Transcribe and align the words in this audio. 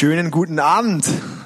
Schönen 0.00 0.30
guten 0.30 0.58
Abend. 0.60 1.04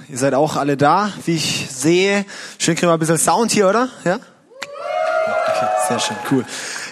Ihr 0.08 0.16
seid 0.16 0.32
auch 0.32 0.54
alle 0.54 0.76
da, 0.76 1.12
wie 1.24 1.34
ich 1.34 1.66
sehe. 1.72 2.24
Schön 2.56 2.76
kriegen 2.76 2.88
wir 2.88 2.92
ein 2.92 3.00
bisschen 3.00 3.18
Sound 3.18 3.50
hier, 3.50 3.68
oder? 3.68 3.88
Ja? 4.04 4.14
Okay, 4.14 5.66
sehr 5.88 5.98
schön, 5.98 6.16
cool. 6.30 6.44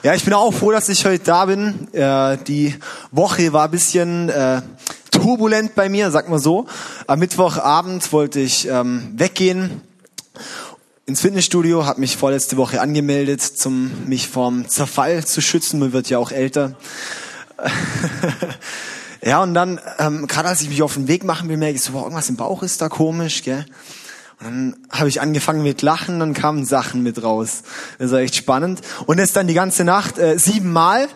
Ja, 0.03 0.13
ich 0.13 0.25
bin 0.25 0.35
auch 0.35 0.51
froh, 0.51 0.73
dass 0.73 0.89
ich 0.89 1.07
heute 1.07 1.23
da 1.23 1.45
bin. 1.45 1.87
Äh, 1.95 2.39
die 2.39 2.75
Woche 3.13 3.53
war 3.53 3.67
ein 3.67 3.71
bisschen 3.71 4.29
äh, 4.29 4.61
turbulent 5.13 5.77
bei 5.77 5.89
mir, 5.89 6.11
sag 6.11 6.29
mal 6.29 6.41
so. 6.41 6.67
Am 7.07 7.21
Mittwochabend 7.21 8.13
wollte 8.13 8.41
ich 8.41 8.67
ähm, 8.67 9.13
weggehen 9.15 9.83
ins 11.07 11.21
Fitnessstudio, 11.21 11.87
habe 11.87 12.01
mich 12.01 12.17
vorletzte 12.17 12.57
Woche 12.57 12.81
angemeldet, 12.81 13.41
zum 13.41 14.09
mich 14.09 14.27
vom 14.27 14.69
Zerfall 14.69 15.25
zu 15.25 15.41
schützen. 15.41 15.79
Man 15.79 15.93
wird 15.93 16.11
ja 16.11 16.19
auch 16.19 16.33
älter. 16.33 16.75
Ja, 19.25 19.41
und 19.41 19.55
dann, 19.55 19.81
ähm, 19.99 20.27
gerade 20.27 20.49
als 20.49 20.63
ich 20.63 20.69
mich 20.69 20.83
auf 20.83 20.95
den 20.95 21.07
Weg 21.07 21.23
machen 21.23 21.49
will, 21.49 21.57
merke 21.57 21.77
ich 21.77 21.83
so, 21.83 21.93
wow, 21.93 22.03
irgendwas 22.03 22.29
im 22.29 22.37
Bauch 22.37 22.63
ist 22.65 22.81
da 22.83 22.89
komisch, 22.89 23.45
gell? 23.45 23.65
Und 24.41 24.47
dann 24.47 24.77
habe 24.91 25.09
ich 25.09 25.21
angefangen 25.21 25.63
mit 25.63 25.83
Lachen, 25.83 26.19
dann 26.19 26.35
kamen 26.35 26.65
Sachen 26.65 27.05
mit 27.05 27.23
raus. 27.23 27.63
Das 28.01 28.11
war 28.11 28.19
echt 28.19 28.35
spannend. 28.35 28.81
Und 29.07 29.19
das 29.19 29.33
dann 29.33 29.47
die 29.47 29.55
ganze 29.55 29.85
Nacht 29.85 30.19
äh, 30.19 30.37
siebenmal. 30.39 31.07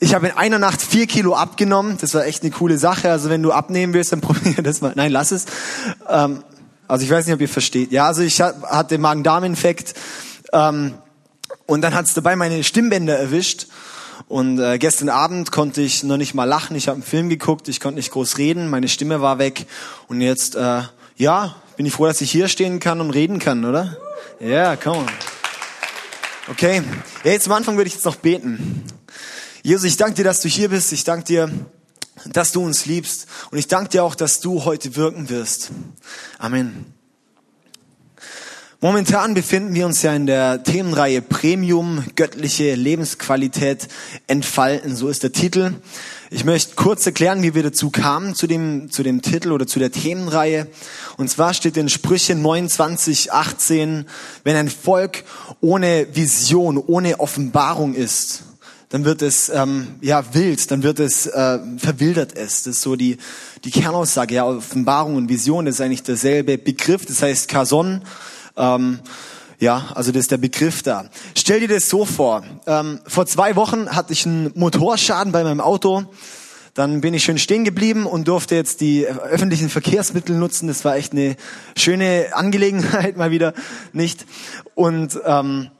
Ich 0.00 0.14
habe 0.14 0.26
in 0.26 0.36
einer 0.36 0.58
Nacht 0.58 0.82
vier 0.82 1.06
Kilo 1.06 1.34
abgenommen. 1.34 1.96
Das 1.98 2.12
war 2.12 2.26
echt 2.26 2.42
eine 2.42 2.50
coole 2.50 2.76
Sache. 2.76 3.10
Also 3.10 3.30
wenn 3.30 3.42
du 3.42 3.52
abnehmen 3.52 3.94
willst, 3.94 4.12
dann 4.12 4.20
probier 4.22 4.62
das 4.62 4.82
mal. 4.82 4.92
Nein, 4.94 5.10
lass 5.10 5.30
es. 5.30 5.46
Ähm, 6.10 6.44
also 6.86 7.04
ich 7.04 7.10
weiß 7.10 7.24
nicht, 7.24 7.34
ob 7.34 7.40
ihr 7.40 7.48
versteht. 7.48 7.90
Ja, 7.92 8.06
also 8.06 8.20
ich 8.20 8.42
hatte 8.42 8.98
Magen-Darm-Infekt. 8.98 9.94
Ähm, 10.52 10.92
und 11.64 11.80
dann 11.80 11.94
hat 11.94 12.04
es 12.04 12.12
dabei 12.12 12.36
meine 12.36 12.62
Stimmbänder 12.62 13.18
erwischt. 13.18 13.68
Und 14.28 14.58
äh, 14.58 14.78
gestern 14.78 15.08
Abend 15.08 15.52
konnte 15.52 15.82
ich 15.82 16.02
noch 16.02 16.16
nicht 16.16 16.34
mal 16.34 16.44
lachen. 16.44 16.76
Ich 16.76 16.88
habe 16.88 16.96
einen 16.96 17.04
Film 17.04 17.28
geguckt, 17.28 17.68
ich 17.68 17.80
konnte 17.80 17.96
nicht 17.96 18.10
groß 18.10 18.38
reden, 18.38 18.68
meine 18.68 18.88
Stimme 18.88 19.20
war 19.20 19.38
weg. 19.38 19.66
Und 20.08 20.20
jetzt, 20.20 20.56
äh, 20.56 20.82
ja, 21.16 21.56
bin 21.76 21.86
ich 21.86 21.92
froh, 21.92 22.06
dass 22.06 22.20
ich 22.20 22.30
hier 22.30 22.48
stehen 22.48 22.80
kann 22.80 23.00
und 23.00 23.10
reden 23.10 23.38
kann, 23.38 23.64
oder? 23.64 23.96
Ja, 24.40 24.46
yeah, 24.48 24.76
come 24.76 24.98
on. 24.98 25.06
Okay, 26.48 26.82
ja, 27.24 27.32
jetzt 27.32 27.46
am 27.46 27.52
Anfang 27.52 27.76
würde 27.76 27.88
ich 27.88 27.94
jetzt 27.94 28.04
noch 28.04 28.16
beten. 28.16 28.84
Jesus, 29.62 29.84
ich 29.84 29.96
danke 29.96 30.14
dir, 30.14 30.24
dass 30.24 30.40
du 30.40 30.48
hier 30.48 30.68
bist. 30.68 30.92
Ich 30.92 31.04
danke 31.04 31.24
dir, 31.24 31.50
dass 32.24 32.52
du 32.52 32.62
uns 32.62 32.86
liebst. 32.86 33.26
Und 33.50 33.58
ich 33.58 33.66
danke 33.66 33.90
dir 33.90 34.04
auch, 34.04 34.14
dass 34.14 34.40
du 34.40 34.64
heute 34.64 34.94
wirken 34.96 35.28
wirst. 35.28 35.70
Amen. 36.38 36.95
Momentan 38.82 39.32
befinden 39.32 39.74
wir 39.74 39.86
uns 39.86 40.02
ja 40.02 40.14
in 40.14 40.26
der 40.26 40.62
Themenreihe 40.62 41.22
Premium, 41.22 42.04
göttliche 42.14 42.74
Lebensqualität 42.74 43.88
entfalten. 44.26 44.94
So 44.94 45.08
ist 45.08 45.22
der 45.22 45.32
Titel. 45.32 45.72
Ich 46.30 46.44
möchte 46.44 46.74
kurz 46.74 47.06
erklären, 47.06 47.42
wie 47.42 47.54
wir 47.54 47.62
dazu 47.62 47.88
kamen, 47.88 48.34
zu 48.34 48.46
dem, 48.46 48.90
zu 48.90 49.02
dem 49.02 49.22
Titel 49.22 49.52
oder 49.52 49.66
zu 49.66 49.78
der 49.78 49.92
Themenreihe. 49.92 50.66
Und 51.16 51.30
zwar 51.30 51.54
steht 51.54 51.78
in 51.78 51.88
Sprüche 51.88 52.34
29, 52.34 53.32
18, 53.32 54.04
wenn 54.44 54.56
ein 54.56 54.68
Volk 54.68 55.24
ohne 55.62 56.08
Vision, 56.12 56.76
ohne 56.76 57.18
Offenbarung 57.18 57.94
ist, 57.94 58.42
dann 58.90 59.06
wird 59.06 59.22
es 59.22 59.48
ähm, 59.48 59.96
ja 60.02 60.22
wild, 60.34 60.70
dann 60.70 60.82
wird 60.82 61.00
es 61.00 61.26
äh, 61.26 61.58
verwildert 61.78 62.36
es. 62.36 62.64
Das 62.64 62.76
ist 62.76 62.82
so 62.82 62.94
die 62.94 63.16
die 63.64 63.70
Kernaussage. 63.70 64.34
Ja, 64.34 64.46
Offenbarung 64.46 65.16
und 65.16 65.30
Vision 65.30 65.64
das 65.64 65.76
ist 65.76 65.80
eigentlich 65.80 66.02
derselbe 66.02 66.58
Begriff. 66.58 67.06
Das 67.06 67.22
heißt 67.22 67.48
Kason 67.48 68.02
ähm, 68.56 69.00
ja, 69.58 69.86
also 69.94 70.12
das 70.12 70.20
ist 70.22 70.30
der 70.30 70.38
Begriff 70.38 70.82
da. 70.82 71.06
Stell 71.36 71.60
dir 71.60 71.68
das 71.68 71.88
so 71.88 72.04
vor. 72.04 72.42
Ähm, 72.66 73.00
vor 73.06 73.26
zwei 73.26 73.56
Wochen 73.56 73.88
hatte 73.88 74.12
ich 74.12 74.26
einen 74.26 74.52
Motorschaden 74.54 75.32
bei 75.32 75.44
meinem 75.44 75.60
Auto. 75.60 76.04
Dann 76.74 77.00
bin 77.00 77.14
ich 77.14 77.24
schön 77.24 77.38
stehen 77.38 77.64
geblieben 77.64 78.04
und 78.04 78.28
durfte 78.28 78.54
jetzt 78.54 78.82
die 78.82 79.06
öffentlichen 79.06 79.70
Verkehrsmittel 79.70 80.36
nutzen. 80.36 80.68
Das 80.68 80.84
war 80.84 80.96
echt 80.96 81.12
eine 81.12 81.36
schöne 81.74 82.26
Angelegenheit 82.32 83.16
mal 83.16 83.30
wieder, 83.30 83.54
nicht? 83.94 84.26
Und 84.74 85.18
ähm, 85.24 85.70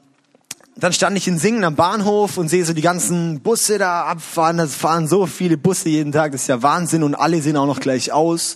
dann 0.75 0.93
stand 0.93 1.15
ich 1.15 1.27
in 1.27 1.37
Singen 1.37 1.63
am 1.63 1.75
Bahnhof 1.75 2.37
und 2.37 2.49
sehe 2.49 2.65
so 2.65 2.73
die 2.73 2.81
ganzen 2.81 3.41
Busse 3.41 3.77
da 3.77 4.05
abfahren. 4.05 4.57
Das 4.57 4.73
fahren 4.73 5.07
so 5.07 5.27
viele 5.27 5.57
Busse 5.57 5.89
jeden 5.89 6.11
Tag. 6.11 6.31
Das 6.31 6.41
ist 6.41 6.47
ja 6.47 6.63
Wahnsinn 6.63 7.03
und 7.03 7.13
alle 7.13 7.43
sehen 7.43 7.57
auch 7.57 7.67
noch 7.67 7.79
gleich 7.79 8.11
aus. 8.11 8.55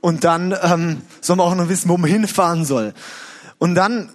Und 0.00 0.22
dann 0.22 0.54
ähm, 0.62 1.02
soll 1.20 1.34
man 1.34 1.48
auch 1.48 1.54
noch 1.56 1.68
wissen, 1.68 1.88
wo 1.88 1.96
man 1.96 2.10
hinfahren 2.10 2.64
soll. 2.64 2.94
Und 3.62 3.76
dann 3.76 4.08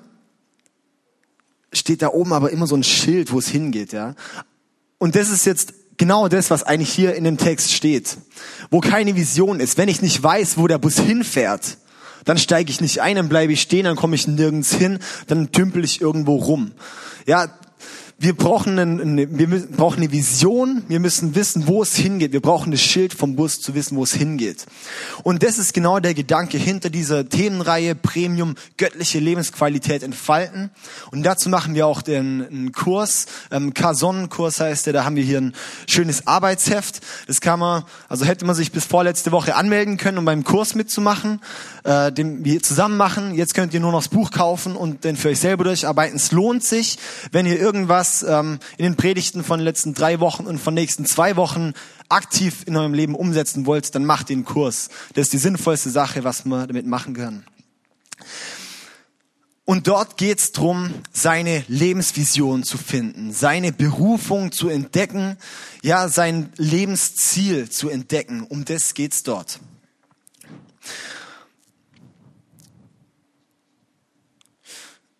steht 1.72 2.02
da 2.02 2.09
oben 2.09 2.34
aber 2.34 2.52
immer 2.52 2.68
so 2.68 2.75
ein 2.75 2.84
Schild, 2.84 3.31
wo 3.31 3.40
es 3.40 3.47
hingeht, 3.47 3.94
ja. 3.94 4.13
Und 4.97 5.16
das 5.16 5.30
ist 5.30 5.46
jetzt 5.46 5.74
genau 5.96 6.28
das, 6.28 6.50
was 6.50 6.63
eigentlich 6.63 6.91
hier 6.91 7.16
in 7.16 7.24
dem 7.24 7.38
Text 7.38 7.72
steht. 7.72 8.18
Wo 8.72 8.81
keine 8.81 9.16
Vision 9.16 9.62
ist. 9.62 9.78
Wenn 9.78 9.88
ich 9.88 10.02
nicht 10.02 10.22
weiß, 10.22 10.57
wo 10.57 10.68
der 10.68 10.80
Bus 10.80 11.00
hinfährt, 11.00 11.78
dann 12.25 12.38
steige 12.38 12.69
ich 12.69 12.81
nicht 12.81 13.00
ein, 13.00 13.16
dann 13.16 13.30
bleibe 13.30 13.53
ich 13.53 13.62
stehen, 13.62 13.86
dann 13.86 13.96
komme 13.96 14.16
ich 14.16 14.28
nirgends 14.28 14.74
hin, 14.74 15.00
dann 15.28 15.50
tümpel 15.53 15.86
ich 15.86 16.02
irgendwo 16.02 16.36
rum. 16.36 16.74
Ja, 17.25 17.47
wir 18.20 18.36
brauchen, 18.36 18.80
eine, 18.80 19.38
wir 19.38 19.68
brauchen 19.68 19.98
eine 19.98 20.12
Vision, 20.12 20.84
wir 20.88 21.00
müssen 21.00 21.36
wissen, 21.36 21.68
wo 21.68 21.84
es 21.84 21.96
hingeht. 21.96 22.34
Wir 22.34 22.42
brauchen 22.42 22.72
das 22.72 22.82
Schild 22.82 23.14
vom 23.14 23.36
Bus 23.36 23.62
zu 23.62 23.76
wissen, 23.76 23.96
wo 23.96 24.04
es 24.04 24.14
hingeht. 24.14 24.66
Und 25.22 25.44
das 25.44 25.60
ist 25.60 25.76
genau 25.76 26.00
der 26.00 26.16
Gedanke 26.16 26.58
hinter 26.58 26.90
dieser 26.90 27.30
Themenreihe 27.30 27.94
Premium 27.94 28.56
göttliche 28.78 29.20
Lebensqualität 29.20 30.02
entfalten. 30.02 30.72
Und 31.12 31.24
dazu 31.24 31.50
machen 31.50 31.76
wir 31.76 31.86
auch 31.86 32.02
den 32.02 32.48
einen 32.48 32.72
Kurs, 32.72 33.28
ähm, 33.52 33.76
Kason-Kurs 33.76 34.62
heißt 34.62 34.88
der, 34.88 34.94
da 34.94 35.06
haben 35.06 35.16
wir 35.16 35.24
hier 35.24 35.40
ein 35.40 35.54
schönes 35.88 36.26
Arbeitsheft. 36.26 37.02
Das 37.28 37.40
kann 37.40 37.60
man, 37.60 37.84
also 38.10 38.26
hätte 38.26 38.46
man 38.46 38.56
sich 38.56 38.72
bis 38.72 38.86
vorletzte 38.86 39.32
Woche 39.32 39.56
anmelden 39.56 39.98
können, 39.98 40.18
um 40.18 40.26
beim 40.26 40.44
Kurs 40.44 40.74
mitzumachen, 40.74 41.40
äh, 41.88 42.12
den 42.12 42.44
wir 42.44 42.62
zusammen 42.62 42.98
machen. 42.98 43.34
Jetzt 43.34 43.53
könnt 43.53 43.74
ihr 43.74 43.80
nur 43.80 43.94
noch 43.94 44.03
das 44.03 44.09
Buch 44.09 44.31
kaufen 44.31 44.75
und 44.75 45.06
den 45.06 45.16
für 45.16 45.30
euch 45.30 45.40
selber 45.40 45.64
durcharbeiten. 45.64 46.18
Es 46.18 46.34
lohnt 46.34 46.64
sich, 46.64 47.00
wenn 47.31 47.46
ihr 47.46 47.58
irgendwas 47.58 47.98
was 47.98 48.24
ähm, 48.24 48.59
in 48.78 48.84
den 48.84 48.96
Predigten 48.96 49.44
von 49.44 49.59
den 49.59 49.66
letzten 49.66 49.94
drei 49.94 50.20
Wochen 50.20 50.46
und 50.46 50.59
von 50.59 50.75
den 50.75 50.84
nächsten 50.84 51.06
zwei 51.06 51.36
Wochen 51.36 51.74
aktiv 52.09 52.64
in 52.66 52.75
eurem 52.75 52.94
Leben 52.94 53.16
umsetzen 53.16 53.66
wollt, 53.66 53.96
dann 53.96 54.06
macht 54.06 54.30
den 54.30 54.46
Kurs. 54.46 54.90
Das 55.14 55.24
ist 55.24 55.34
die 55.34 55.38
sinnvollste 55.38 55.90
Sache, 55.90 56.24
was 56.24 56.46
wir 56.46 56.68
damit 56.68 56.86
machen 56.86 57.14
können. 57.14 57.46
Und 59.66 59.88
dort 59.88 60.18
geht 60.18 60.40
es 60.40 60.52
darum, 60.52 60.94
seine 61.12 61.64
Lebensvision 61.68 62.64
zu 62.64 62.78
finden, 62.78 63.34
seine 63.34 63.74
Berufung 63.74 64.52
zu 64.52 64.69
entdecken, 64.69 65.38
ja, 65.81 66.08
sein 66.08 66.50
Lebensziel 66.58 67.69
zu 67.69 67.90
entdecken. 67.90 68.44
Um 68.44 68.64
das 68.64 68.94
geht's 68.94 69.24
dort. 69.24 69.59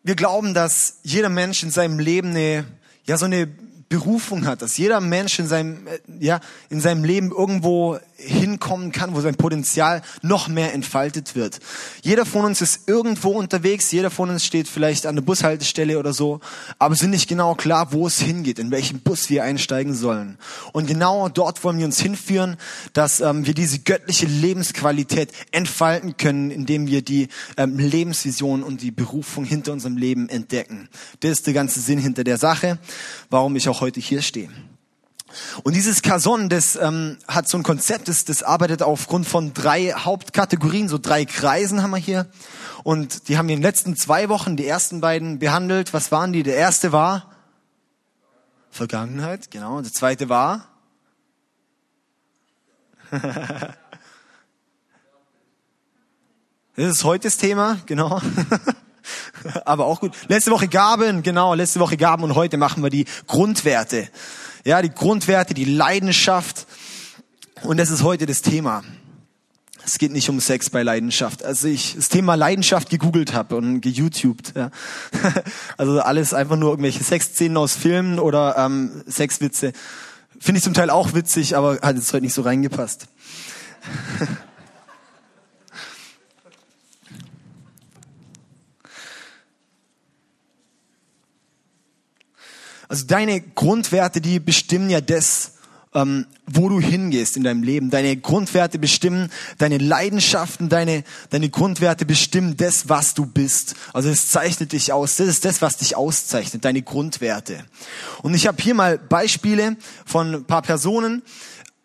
Wir 0.07 0.16
glauben, 0.16 0.53
dass 0.53 1.00
jeder 1.03 1.28
Mensch 1.28 1.63
in 1.63 1.69
seinem 1.69 2.00
Leben 2.00 2.29
eine 2.29 2.63
ja 3.03 3.18
so 3.18 3.25
eine 3.25 3.45
Berufung 3.45 4.45
hat, 4.45 4.62
dass 4.62 4.78
jeder 4.78 5.01
Mensch 5.01 5.38
in 5.38 5.47
seinem, 5.47 5.85
äh, 5.85 6.00
ja, 6.19 6.40
in 6.69 6.79
seinem 6.79 7.03
Leben 7.03 7.29
irgendwo 7.31 8.00
hinkommen 8.17 8.91
kann, 8.91 9.16
wo 9.16 9.22
sein 9.22 9.35
Potenzial 9.35 10.01
noch 10.22 10.47
mehr 10.47 10.73
entfaltet 10.73 11.35
wird. 11.35 11.59
Jeder 12.01 12.25
von 12.25 12.45
uns 12.45 12.61
ist 12.61 12.88
irgendwo 12.88 13.29
unterwegs, 13.29 13.91
jeder 13.91 14.09
von 14.09 14.29
uns 14.29 14.44
steht 14.44 14.67
vielleicht 14.67 15.05
an 15.05 15.16
der 15.16 15.22
Bushaltestelle 15.22 16.00
oder 16.00 16.13
so, 16.13 16.39
aber 16.79 16.95
sind 16.95 17.11
nicht 17.11 17.29
genau 17.29 17.55
klar, 17.55 17.94
wo 17.94 18.07
es 18.07 18.19
hingeht, 18.19 18.59
in 18.59 18.72
welchen 18.72 19.00
Bus 19.00 19.29
wir 19.29 19.44
einsteigen 19.44 19.94
sollen. 19.94 20.38
Und 20.73 20.88
genau 20.88 21.29
dort 21.29 21.63
wollen 21.63 21.78
wir 21.78 21.85
uns 21.85 22.00
hinführen, 22.00 22.57
dass 22.94 23.22
ähm, 23.22 23.45
wir 23.45 23.53
diese 23.53 23.79
göttliche 23.79 24.25
Lebensqualität 24.25 25.31
entfalten 25.51 26.17
können, 26.17 26.51
indem 26.51 26.88
wir 26.88 27.01
die 27.01 27.28
ähm, 27.57 27.78
Lebensvision 27.78 28.63
und 28.63 28.81
die 28.81 28.91
Berufung 28.91 29.46
hinter 29.46 29.73
unserem 29.73 29.97
Leben 29.97 30.29
entdecken. 30.29 30.90
Das 31.19 31.31
ist 31.31 31.47
der 31.47 31.53
ganze 31.53 31.79
Sinn 31.79 31.99
hinter 31.99 32.23
der 32.23 32.37
Sache, 32.37 32.79
warum 33.29 33.55
ich 33.55 33.69
auch 33.69 33.81
heute 33.81 33.99
hier 33.99 34.22
stehe. 34.22 34.49
Und 35.64 35.76
dieses 35.76 36.02
Kason, 36.02 36.50
das 36.50 36.76
ähm, 36.76 37.18
hat 37.28 37.50
so 37.50 37.58
ein 37.58 37.64
Konzept, 37.64 38.08
das, 38.08 38.26
das 38.26 38.44
arbeitet 38.44 38.82
aufgrund 38.82 39.28
von 39.28 39.53
drei 39.53 39.91
Hauptkategorien, 39.91 40.90
so 40.90 40.97
drei 40.97 41.26
Kreisen 41.26 41.84
haben 41.84 41.91
wir 41.91 41.97
hier. 41.97 42.28
Und 42.84 43.28
die 43.28 43.38
haben 43.38 43.47
wir 43.47 43.56
in 43.56 43.59
den 43.59 43.68
letzten 43.68 43.96
zwei 43.96 44.29
Wochen 44.29 44.56
die 44.56 44.66
ersten 44.66 45.02
beiden 45.02 45.40
behandelt. 45.40 45.94
Was 45.94 46.12
waren 46.12 46.34
die? 46.34 46.44
Der 46.44 46.56
erste 46.56 46.91
war 46.91 47.32
Vergangenheit, 48.70 49.52
genau. 49.52 49.82
Der 49.82 49.91
zweite 49.91 50.29
war 50.29 50.68
Das 56.78 56.85
ist 56.85 57.03
heute 57.03 57.28
das 57.28 57.38
Thema, 57.38 57.79
genau. 57.88 58.22
Aber 59.66 59.88
auch 59.88 60.00
gut. 60.00 60.14
Letzte 60.28 60.52
Woche 60.52 60.68
Gaben, 60.68 61.24
genau, 61.24 61.56
letzte 61.56 61.79
Woche 61.79 61.97
Gaben 61.97 62.24
und 62.24 62.35
heute 62.35 62.58
machen 62.58 62.84
wir 62.84 62.91
die 62.91 63.06
Grundwerte. 63.26 64.09
Ja, 64.67 64.81
die 64.81 64.90
Grundwerte, 64.90 65.53
die 65.53 65.64
Leidenschaft. 65.64 66.67
Und 67.64 67.78
das 67.78 67.90
ist 67.90 68.03
heute 68.03 68.25
das 68.25 68.41
Thema. 68.41 68.84
Es 69.85 69.97
geht 69.97 70.11
nicht 70.11 70.29
um 70.29 70.41
Sex 70.41 70.69
bei 70.69 70.84
Leidenschaft. 70.84 71.41
Also 71.41 71.69
ich 71.69 71.96
das 71.96 72.09
Thema 72.09 72.35
Leidenschaft 72.35 72.90
gegoogelt 72.90 73.34
habe 73.34 73.55
und 73.55 73.79
geYouTubed. 73.79 74.55
Ja. 74.58 74.72
Also 75.78 76.02
alles 76.02 76.34
einfach 76.34 76.58
nur 76.58 76.72
irgendwelche 76.72 77.02
Sexszenen 77.02 77.55
aus 77.55 77.78
Filmen 77.78 78.19
oder 78.19 78.58
ähm, 78.58 79.05
Sexwitze. 79.08 79.72
Finde 80.37 80.58
ich 80.58 80.66
zum 80.66 80.73
Teil 80.73 80.90
auch 80.90 81.14
witzig, 81.14 81.55
aber 81.55 81.79
hat 81.81 81.96
jetzt 81.96 82.11
heute 82.11 82.23
nicht 82.23 82.34
so 82.34 82.41
reingepasst. 82.41 83.08
Also 92.87 93.05
deine 93.05 93.41
Grundwerte, 93.41 94.22
die 94.22 94.39
bestimmen 94.39 94.89
ja 94.89 95.01
das, 95.01 95.53
ähm, 95.93 96.25
wo 96.45 96.69
du 96.69 96.79
hingehst 96.79 97.37
in 97.37 97.43
deinem 97.43 97.63
Leben. 97.63 97.89
Deine 97.89 98.16
Grundwerte 98.16 98.79
bestimmen 98.79 99.31
deine 99.57 99.78
Leidenschaften, 99.78 100.69
deine, 100.69 101.03
deine 101.29 101.49
Grundwerte 101.49 102.05
bestimmen 102.05 102.55
das, 102.55 102.87
was 102.87 103.13
du 103.13 103.25
bist. 103.25 103.75
Also 103.93 104.09
es 104.09 104.29
zeichnet 104.29 104.72
dich 104.73 104.93
aus. 104.93 105.17
Das 105.17 105.28
ist 105.28 105.43
das, 105.43 105.61
was 105.61 105.78
dich 105.78 105.95
auszeichnet, 105.95 106.63
deine 106.66 106.81
Grundwerte. 106.81 107.66
Und 108.22 108.34
ich 108.34 108.47
habe 108.47 108.61
hier 108.61 108.75
mal 108.75 108.97
Beispiele 108.97 109.75
von 110.05 110.35
ein 110.35 110.45
paar 110.45 110.61
Personen, 110.61 111.23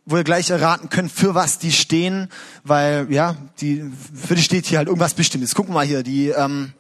wo 0.05 0.17
ihr 0.17 0.25
gleich 0.25 0.51
erraten 0.51 0.89
könnt, 0.89 1.13
für 1.13 1.35
was 1.35 1.59
die 1.59 1.73
stehen, 1.73 2.29
weil 2.65 3.07
ja, 3.11 3.37
die 3.61 3.85
für 4.15 4.35
die 4.35 4.43
steht 4.43 4.67
hier 4.67 4.79
halt 4.79 4.89
irgendwas 4.89 5.15
Bestimmtes. 5.15 5.55
Gucken 5.55 5.73
wir 5.73 5.79
mal 5.79 5.87
hier, 5.87 6.03
die 6.03 6.29
ähm, 6.29 6.73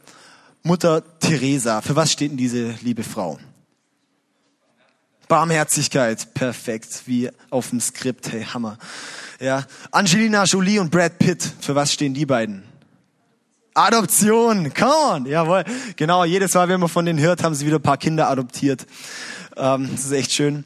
Mutter 0.64 1.02
Teresa. 1.20 1.80
Für 1.80 1.96
was 1.96 2.12
steht 2.12 2.32
denn 2.32 2.36
diese 2.36 2.74
liebe 2.82 3.04
Frau? 3.04 3.38
Barmherzigkeit, 5.32 6.34
perfekt, 6.34 7.04
wie 7.06 7.30
auf 7.48 7.70
dem 7.70 7.80
Skript, 7.80 8.30
hey, 8.30 8.44
Hammer. 8.44 8.76
Ja, 9.40 9.64
Angelina 9.90 10.44
Jolie 10.44 10.78
und 10.78 10.90
Brad 10.90 11.18
Pitt, 11.18 11.54
für 11.62 11.74
was 11.74 11.90
stehen 11.90 12.12
die 12.12 12.26
beiden? 12.26 12.64
Adoption, 13.72 14.74
come 14.74 14.92
on, 14.92 15.24
jawohl. 15.24 15.64
Genau, 15.96 16.24
jedes 16.24 16.52
Mal, 16.52 16.68
wenn 16.68 16.80
man 16.80 16.90
von 16.90 17.06
denen 17.06 17.18
hört, 17.18 17.42
haben 17.42 17.54
sie 17.54 17.64
wieder 17.64 17.76
ein 17.76 17.82
paar 17.82 17.96
Kinder 17.96 18.28
adoptiert. 18.28 18.84
Ähm, 19.56 19.88
das 19.90 20.04
ist 20.04 20.12
echt 20.12 20.32
schön. 20.32 20.64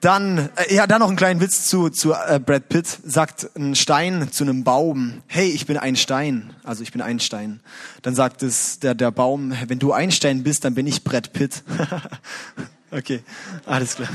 Dann, 0.00 0.48
äh, 0.56 0.74
ja, 0.74 0.86
dann 0.86 1.00
noch 1.00 1.08
einen 1.08 1.18
kleinen 1.18 1.42
Witz 1.42 1.66
zu, 1.66 1.90
zu 1.90 2.14
äh, 2.14 2.40
Brad 2.40 2.70
Pitt. 2.70 2.86
Sagt 3.04 3.50
ein 3.54 3.74
Stein 3.74 4.32
zu 4.32 4.44
einem 4.44 4.64
Baum, 4.64 5.20
hey, 5.26 5.50
ich 5.50 5.66
bin 5.66 5.76
ein 5.76 5.96
Stein. 5.96 6.54
Also 6.64 6.82
ich 6.82 6.90
bin 6.90 7.02
ein 7.02 7.20
Stein. 7.20 7.60
Dann 8.00 8.14
sagt 8.14 8.42
es 8.42 8.78
der, 8.78 8.94
der 8.94 9.10
Baum, 9.10 9.52
wenn 9.66 9.78
du 9.78 9.92
ein 9.92 10.10
Stein 10.10 10.42
bist, 10.42 10.64
dann 10.64 10.74
bin 10.74 10.86
ich 10.86 11.04
Brad 11.04 11.34
Pitt. 11.34 11.62
okay, 12.96 13.22
alles 13.64 13.94
klar. 13.96 14.08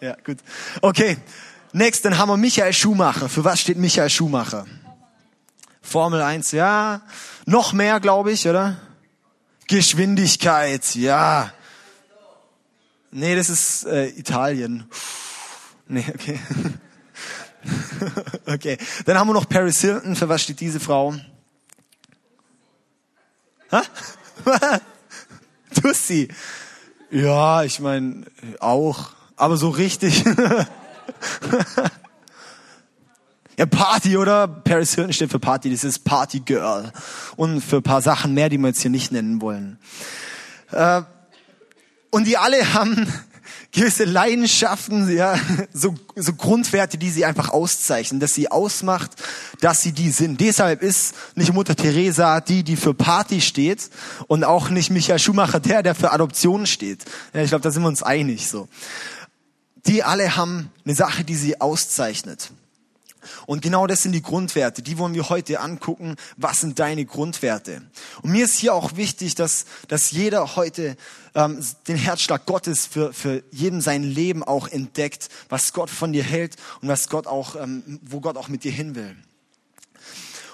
Ja, 0.00 0.16
gut. 0.24 0.38
Okay, 0.80 1.16
next, 1.72 2.04
dann 2.04 2.18
haben 2.18 2.28
wir 2.28 2.36
Michael 2.36 2.72
Schumacher. 2.72 3.28
Für 3.28 3.44
was 3.44 3.60
steht 3.60 3.76
Michael 3.76 4.10
Schumacher? 4.10 4.66
Formel 5.82 6.20
1, 6.20 6.52
ja. 6.52 7.00
Noch 7.46 7.72
mehr, 7.72 7.98
glaube 8.00 8.32
ich, 8.32 8.46
oder? 8.46 8.76
Geschwindigkeit, 9.66 10.94
ja. 10.94 11.52
Nee, 13.10 13.34
das 13.34 13.48
ist 13.48 13.84
äh, 13.86 14.08
Italien. 14.08 14.84
Nee, 15.86 16.04
okay. 16.14 16.38
okay. 18.46 18.78
Dann 19.06 19.18
haben 19.18 19.28
wir 19.28 19.34
noch 19.34 19.48
Paris 19.48 19.80
Hilton. 19.80 20.14
Für 20.14 20.28
was 20.28 20.42
steht 20.42 20.60
diese 20.60 20.78
Frau? 20.78 21.14
Ha? 23.72 23.82
Tussi. 25.82 26.28
Ja, 27.10 27.62
ich 27.62 27.80
meine, 27.80 28.26
auch. 28.60 29.10
Aber 29.36 29.56
so 29.56 29.70
richtig. 29.70 30.24
ja, 33.56 33.64
Party, 33.66 34.18
oder? 34.18 34.46
Paris 34.46 34.94
Hilton 34.94 35.14
steht 35.14 35.30
für 35.30 35.38
Party. 35.38 35.70
Das 35.70 35.84
ist 35.84 36.00
Party 36.00 36.40
Girl. 36.40 36.92
Und 37.36 37.62
für 37.62 37.76
ein 37.76 37.82
paar 37.82 38.02
Sachen 38.02 38.34
mehr, 38.34 38.50
die 38.50 38.58
wir 38.58 38.68
jetzt 38.68 38.82
hier 38.82 38.90
nicht 38.90 39.10
nennen 39.10 39.40
wollen. 39.40 39.78
Äh, 40.70 41.00
und 42.10 42.26
die 42.26 42.36
alle 42.36 42.74
haben 42.74 43.10
gewisse 43.72 44.04
Leidenschaften, 44.04 45.14
ja, 45.14 45.38
so, 45.72 45.94
so 46.16 46.32
Grundwerte, 46.32 46.98
die 46.98 47.10
sie 47.10 47.24
einfach 47.24 47.50
auszeichnen, 47.50 48.20
dass 48.20 48.34
sie 48.34 48.50
ausmacht, 48.50 49.12
dass 49.60 49.82
sie 49.82 49.92
die 49.92 50.10
sind. 50.10 50.40
Deshalb 50.40 50.82
ist 50.82 51.14
nicht 51.34 51.52
Mutter 51.52 51.76
Teresa 51.76 52.40
die, 52.40 52.62
die 52.62 52.76
für 52.76 52.94
Party 52.94 53.40
steht 53.40 53.90
und 54.26 54.44
auch 54.44 54.70
nicht 54.70 54.90
Michael 54.90 55.18
Schumacher 55.18 55.60
der, 55.60 55.82
der 55.82 55.94
für 55.94 56.12
Adoption 56.12 56.66
steht. 56.66 57.04
Ja, 57.34 57.42
ich 57.42 57.50
glaube, 57.50 57.62
da 57.62 57.70
sind 57.70 57.82
wir 57.82 57.88
uns 57.88 58.02
einig 58.02 58.48
so. 58.48 58.68
Die 59.86 60.02
alle 60.02 60.36
haben 60.36 60.70
eine 60.84 60.94
Sache, 60.94 61.24
die 61.24 61.36
sie 61.36 61.60
auszeichnet. 61.60 62.50
Und 63.46 63.62
genau 63.62 63.86
das 63.86 64.02
sind 64.02 64.12
die 64.12 64.22
Grundwerte. 64.22 64.82
Die 64.82 64.98
wollen 64.98 65.14
wir 65.14 65.28
heute 65.28 65.60
angucken. 65.60 66.16
Was 66.36 66.60
sind 66.60 66.78
deine 66.78 67.04
Grundwerte? 67.04 67.82
Und 68.22 68.30
mir 68.30 68.44
ist 68.44 68.54
hier 68.54 68.74
auch 68.74 68.96
wichtig, 68.96 69.34
dass, 69.34 69.66
dass 69.88 70.10
jeder 70.10 70.56
heute 70.56 70.96
ähm, 71.34 71.64
den 71.86 71.96
Herzschlag 71.96 72.46
Gottes 72.46 72.86
für, 72.86 73.12
für 73.12 73.42
jeden 73.50 73.80
sein 73.80 74.02
Leben 74.02 74.42
auch 74.42 74.68
entdeckt, 74.68 75.28
was 75.48 75.72
Gott 75.72 75.90
von 75.90 76.12
dir 76.12 76.24
hält 76.24 76.56
und 76.80 76.88
was 76.88 77.08
Gott 77.08 77.26
auch, 77.26 77.56
ähm, 77.56 78.00
wo 78.02 78.20
Gott 78.20 78.36
auch 78.36 78.48
mit 78.48 78.64
dir 78.64 78.72
hin 78.72 78.94
will. 78.94 79.16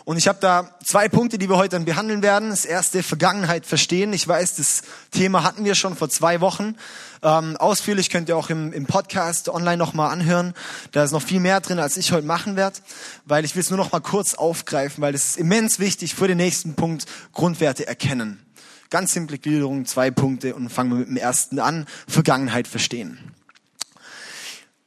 Und 0.05 0.19
ich 0.19 0.29
habe 0.29 0.39
da 0.39 0.69
zwei 0.85 1.09
Punkte, 1.09 1.39
die 1.39 1.49
wir 1.49 1.57
heute 1.57 1.77
dann 1.77 1.87
behandeln 1.87 2.23
werden. 2.23 2.51
Das 2.51 2.67
erste, 2.67 3.03
Vergangenheit 3.03 3.65
verstehen. 3.65 4.13
Ich 4.13 4.29
weiß, 4.29 4.57
das 4.57 4.83
Thema 5.11 5.43
hatten 5.43 5.65
wir 5.65 5.75
schon 5.75 5.97
vor 5.97 6.11
zwei 6.11 6.43
Wochen. 6.43 6.77
Ähm, 7.23 7.57
ausführlich 7.57 8.11
könnt 8.11 8.29
ihr 8.29 8.37
auch 8.37 8.51
im, 8.51 8.75
im 8.75 8.85
Podcast 8.85 9.49
online 9.49 9.79
nochmal 9.79 10.13
anhören. 10.13 10.53
Da 10.93 11.05
ist 11.05 11.13
noch 11.13 11.23
viel 11.23 11.41
mehr 11.41 11.61
drin, 11.61 11.79
als 11.79 11.97
ich 11.97 12.13
heute 12.13 12.27
machen 12.27 12.55
werde, 12.55 12.81
weil 13.25 13.47
ich 13.47 13.55
will 13.55 13.63
es 13.63 13.71
nur 13.71 13.79
noch 13.79 13.93
mal 13.93 14.01
kurz 14.01 14.35
aufgreifen, 14.35 15.01
weil 15.01 15.15
es 15.15 15.31
ist 15.31 15.37
immens 15.39 15.79
wichtig 15.79 16.15
für 16.15 16.29
den 16.29 16.37
nächsten 16.37 16.75
Punkt, 16.75 17.07
Grundwerte 17.33 17.87
erkennen. 17.87 18.45
Ganz 18.91 19.15
simple 19.15 19.39
Gliederung, 19.39 19.87
zwei 19.87 20.11
Punkte 20.11 20.55
und 20.55 20.69
fangen 20.69 20.91
wir 20.91 20.99
mit 20.99 21.09
dem 21.09 21.17
ersten 21.17 21.59
an, 21.59 21.87
Vergangenheit 22.07 22.69
verstehen. 22.69 23.19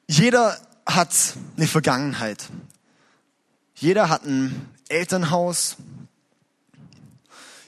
Jeder 0.07 0.59
hat 0.85 1.09
eine 1.57 1.67
Vergangenheit. 1.67 2.45
Jeder 3.73 4.09
hat 4.09 4.23
ein 4.25 4.76
Elternhaus. 4.89 5.77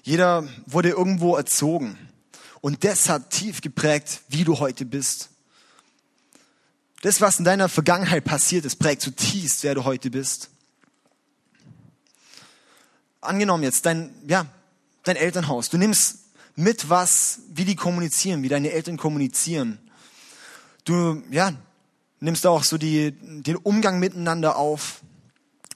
Jeder 0.04 0.48
wurde 0.66 0.89
irgendwo 0.89 1.36
erzogen. 1.36 1.98
Und 2.62 2.83
das 2.83 3.10
hat 3.10 3.30
tief 3.30 3.62
geprägt, 3.62 4.21
wie 4.30 4.44
du 4.44 4.60
heute 4.60 4.86
bist. 4.86 5.30
Das, 7.01 7.21
was 7.21 7.39
in 7.39 7.45
deiner 7.45 7.69
Vergangenheit 7.69 8.25
passiert 8.25 8.66
ist, 8.66 8.77
prägt 8.77 9.01
zutiefst, 9.01 9.63
wer 9.63 9.75
du 9.75 9.86
heute 9.86 10.10
bist. 10.10 10.50
Angenommen 13.21 13.63
jetzt 13.63 13.86
dein, 13.86 14.13
ja, 14.27 14.45
dein 15.04 15.16
Elternhaus. 15.16 15.69
Du 15.69 15.77
nimmst 15.77 16.19
mit 16.56 16.90
was, 16.90 17.40
wie 17.54 17.64
die 17.64 17.76
kommunizieren, 17.76 18.44
wie 18.44 18.49
deine 18.49 18.71
Eltern 18.71 18.97
kommunizieren. 18.97 19.80
Du, 20.83 21.23
ja, 21.31 21.54
nimmst 22.19 22.45
auch 22.45 22.64
so 22.64 22.78
die, 22.78 23.11
den 23.11 23.56
Umgang 23.56 23.99
miteinander 23.99 24.57
auf. 24.57 25.02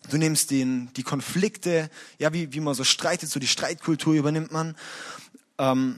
Du 0.10 0.18
nimmst 0.18 0.52
den, 0.52 0.90
die 0.96 1.04
Konflikte, 1.04 1.90
ja, 2.20 2.34
wie, 2.34 2.54
wie 2.54 2.60
man 2.60 2.74
so 2.74 2.84
streitet, 2.84 3.30
so 3.30 3.40
die 3.40 3.48
Streitkultur 3.48 4.14
übernimmt 4.14 4.52
man. 4.52 4.76
Ähm, 5.58 5.98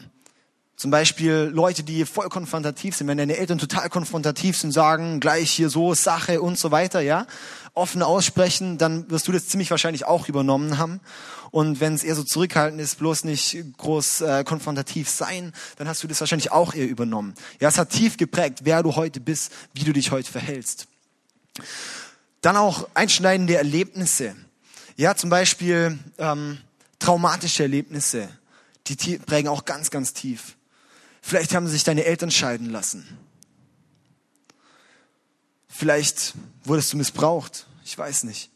zum 0.78 0.92
Beispiel 0.92 1.50
Leute, 1.54 1.84
die 1.84 2.04
voll 2.04 2.28
konfrontativ 2.28 2.98
sind, 2.98 3.08
wenn 3.08 3.18
deine 3.18 3.38
Eltern 3.38 3.58
total 3.58 3.90
konfrontativ 3.90 4.58
sind, 4.58 4.74
sagen 4.74 5.22
gleich 5.22 5.50
hier 5.50 5.70
so 5.70 5.94
Sache 5.94 6.42
und 6.42 6.60
so 6.60 6.70
weiter, 6.70 7.00
ja, 7.00 7.28
offen 7.74 8.04
aussprechen, 8.04 8.78
dann 8.78 9.10
wirst 9.10 9.28
du 9.28 9.32
das 9.32 9.48
ziemlich 9.48 9.72
wahrscheinlich 9.72 10.06
auch 10.06 10.28
übernommen 10.28 10.78
haben. 10.78 11.00
Und 11.52 11.80
wenn 11.80 11.94
es 11.94 12.04
eher 12.04 12.16
so 12.16 12.24
zurückhaltend 12.24 12.82
ist, 12.82 13.00
bloß 13.00 13.24
nicht 13.24 13.58
groß 13.78 14.22
äh, 14.22 14.44
konfrontativ 14.44 15.08
sein, 15.08 15.54
dann 15.78 15.88
hast 15.88 16.04
du 16.04 16.08
das 16.08 16.20
wahrscheinlich 16.20 16.52
auch 16.52 16.74
eher 16.74 16.90
übernommen. 16.90 17.36
Ja, 17.62 17.70
es 17.70 17.78
hat 17.78 17.92
tief 17.92 18.18
geprägt, 18.18 18.60
wer 18.64 18.84
du 18.84 18.98
heute 18.98 19.22
bist, 19.22 19.54
wie 19.74 19.86
du 19.86 19.94
dich 19.94 20.12
heute 20.12 20.30
verhältst. 20.30 20.88
Dann 22.46 22.58
auch 22.58 22.88
einschneidende 22.94 23.56
Erlebnisse. 23.56 24.36
Ja, 24.98 25.16
zum 25.16 25.32
Beispiel 25.32 25.98
ähm, 26.20 26.60
traumatische 27.00 27.64
Erlebnisse, 27.64 28.30
die 28.86 29.18
prägen 29.18 29.48
auch 29.48 29.66
ganz, 29.66 29.90
ganz 29.90 30.14
tief. 30.14 30.56
Vielleicht 31.24 31.56
haben 31.56 31.68
sich 31.68 31.84
deine 31.84 32.06
Eltern 32.06 32.30
scheiden 32.30 32.70
lassen. 32.70 33.18
Vielleicht 35.68 36.36
wurdest 36.64 36.94
du 36.94 36.98
missbraucht. 36.98 37.66
Ich 37.84 37.98
weiß 37.98 38.26
nicht. 38.26 38.52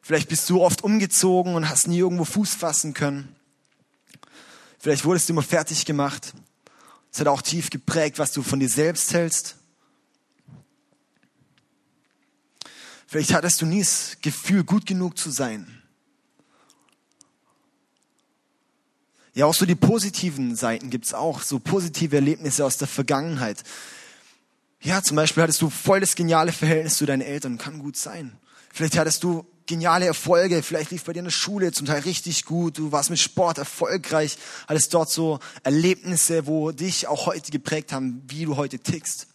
Vielleicht 0.00 0.28
bist 0.28 0.48
du 0.48 0.62
oft 0.62 0.84
umgezogen 0.84 1.56
und 1.56 1.68
hast 1.68 1.88
nie 1.88 1.98
irgendwo 1.98 2.24
Fuß 2.24 2.54
fassen 2.54 2.94
können. 2.94 3.34
Vielleicht 4.78 5.04
wurdest 5.04 5.28
du 5.28 5.32
immer 5.32 5.42
fertig 5.42 5.86
gemacht. 5.86 6.34
Es 7.10 7.18
hat 7.18 7.26
auch 7.26 7.42
tief 7.42 7.68
geprägt, 7.68 8.20
was 8.20 8.30
du 8.30 8.44
von 8.44 8.60
dir 8.60 8.68
selbst 8.68 9.12
hältst. 9.12 9.57
Vielleicht 13.08 13.32
hattest 13.32 13.62
du 13.62 13.66
nie 13.66 13.78
das 13.78 14.18
Gefühl, 14.20 14.64
gut 14.64 14.84
genug 14.84 15.16
zu 15.16 15.30
sein. 15.30 15.82
Ja, 19.32 19.46
auch 19.46 19.54
so 19.54 19.64
die 19.64 19.74
positiven 19.74 20.54
Seiten 20.56 20.90
gibt's 20.90 21.14
auch, 21.14 21.40
so 21.40 21.58
positive 21.58 22.16
Erlebnisse 22.16 22.66
aus 22.66 22.76
der 22.76 22.86
Vergangenheit. 22.86 23.62
Ja, 24.82 25.02
zum 25.02 25.16
Beispiel 25.16 25.42
hattest 25.42 25.62
du 25.62 25.70
voll 25.70 26.00
das 26.00 26.16
geniale 26.16 26.52
Verhältnis 26.52 26.98
zu 26.98 27.06
deinen 27.06 27.22
Eltern, 27.22 27.56
kann 27.56 27.78
gut 27.78 27.96
sein. 27.96 28.36
Vielleicht 28.74 28.98
hattest 28.98 29.24
du 29.24 29.46
geniale 29.64 30.04
Erfolge, 30.04 30.62
vielleicht 30.62 30.90
lief 30.90 31.04
bei 31.04 31.14
dir 31.14 31.20
in 31.20 31.24
der 31.24 31.32
Schule 31.32 31.72
zum 31.72 31.86
Teil 31.86 32.00
richtig 32.00 32.44
gut, 32.44 32.76
du 32.76 32.92
warst 32.92 33.08
mit 33.08 33.18
Sport 33.18 33.56
erfolgreich, 33.56 34.36
hattest 34.66 34.92
dort 34.92 35.08
so 35.08 35.38
Erlebnisse, 35.62 36.46
wo 36.46 36.72
dich 36.72 37.06
auch 37.06 37.24
heute 37.24 37.52
geprägt 37.52 37.90
haben, 37.90 38.22
wie 38.28 38.44
du 38.44 38.56
heute 38.56 38.78
tickst. 38.78 39.28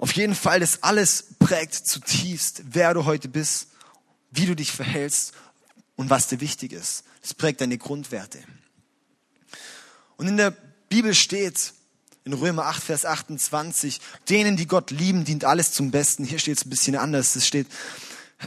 Auf 0.00 0.12
jeden 0.12 0.34
Fall, 0.34 0.60
das 0.60 0.82
alles 0.82 1.26
prägt 1.38 1.74
zutiefst, 1.74 2.62
wer 2.70 2.94
du 2.94 3.04
heute 3.04 3.28
bist, 3.28 3.66
wie 4.30 4.46
du 4.46 4.56
dich 4.56 4.72
verhältst 4.72 5.34
und 5.94 6.08
was 6.08 6.26
dir 6.26 6.40
wichtig 6.40 6.72
ist. 6.72 7.04
Das 7.20 7.34
prägt 7.34 7.60
deine 7.60 7.76
Grundwerte. 7.76 8.38
Und 10.16 10.26
in 10.26 10.38
der 10.38 10.56
Bibel 10.88 11.12
steht 11.14 11.74
in 12.24 12.32
Römer 12.32 12.64
8, 12.64 12.82
Vers 12.82 13.04
28, 13.04 14.00
denen, 14.30 14.56
die 14.56 14.66
Gott 14.66 14.90
lieben, 14.90 15.26
dient 15.26 15.44
alles 15.44 15.72
zum 15.72 15.90
Besten. 15.90 16.24
Hier 16.24 16.38
steht 16.38 16.56
es 16.56 16.64
ein 16.64 16.70
bisschen 16.70 16.96
anders. 16.96 17.36
Es 17.36 17.46
steht, 17.46 17.66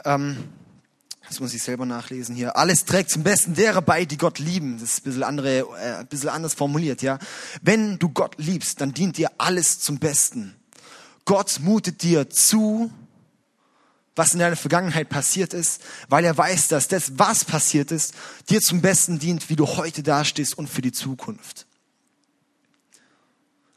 ähm, 0.05 0.49
das 1.27 1.39
muss 1.39 1.53
ich 1.53 1.61
selber 1.61 1.85
nachlesen 1.85 2.35
hier. 2.35 2.57
Alles 2.57 2.85
trägt 2.85 3.11
zum 3.11 3.21
Besten 3.21 3.53
derer 3.53 3.83
bei, 3.83 4.05
die 4.05 4.17
Gott 4.17 4.39
lieben. 4.39 4.79
Das 4.79 4.89
ist 4.89 5.01
ein 5.01 5.03
bisschen, 5.03 5.23
andere, 5.23 5.59
äh, 5.59 5.99
ein 5.99 6.07
bisschen 6.07 6.29
anders 6.29 6.55
formuliert, 6.55 7.03
ja. 7.03 7.19
Wenn 7.61 7.99
du 7.99 8.09
Gott 8.09 8.37
liebst, 8.39 8.81
dann 8.81 8.95
dient 8.95 9.17
dir 9.17 9.29
alles 9.37 9.79
zum 9.81 9.99
Besten. 9.99 10.55
Gott 11.25 11.59
mutet 11.61 12.03
dir 12.03 12.29
zu, 12.29 12.91
was 14.15 14.33
in 14.33 14.39
deiner 14.39 14.55
Vergangenheit 14.55 15.09
passiert 15.09 15.53
ist, 15.53 15.81
weil 16.07 16.23
er 16.25 16.37
weiß, 16.37 16.67
dass 16.67 16.87
das, 16.87 17.17
was 17.17 17.45
passiert 17.45 17.91
ist, 17.91 18.13
dir 18.49 18.61
zum 18.61 18.81
Besten 18.81 19.19
dient, 19.19 19.49
wie 19.49 19.55
du 19.55 19.65
heute 19.65 20.03
dastehst 20.03 20.57
und 20.57 20.69
für 20.69 20.81
die 20.81 20.91
Zukunft. 20.91 21.65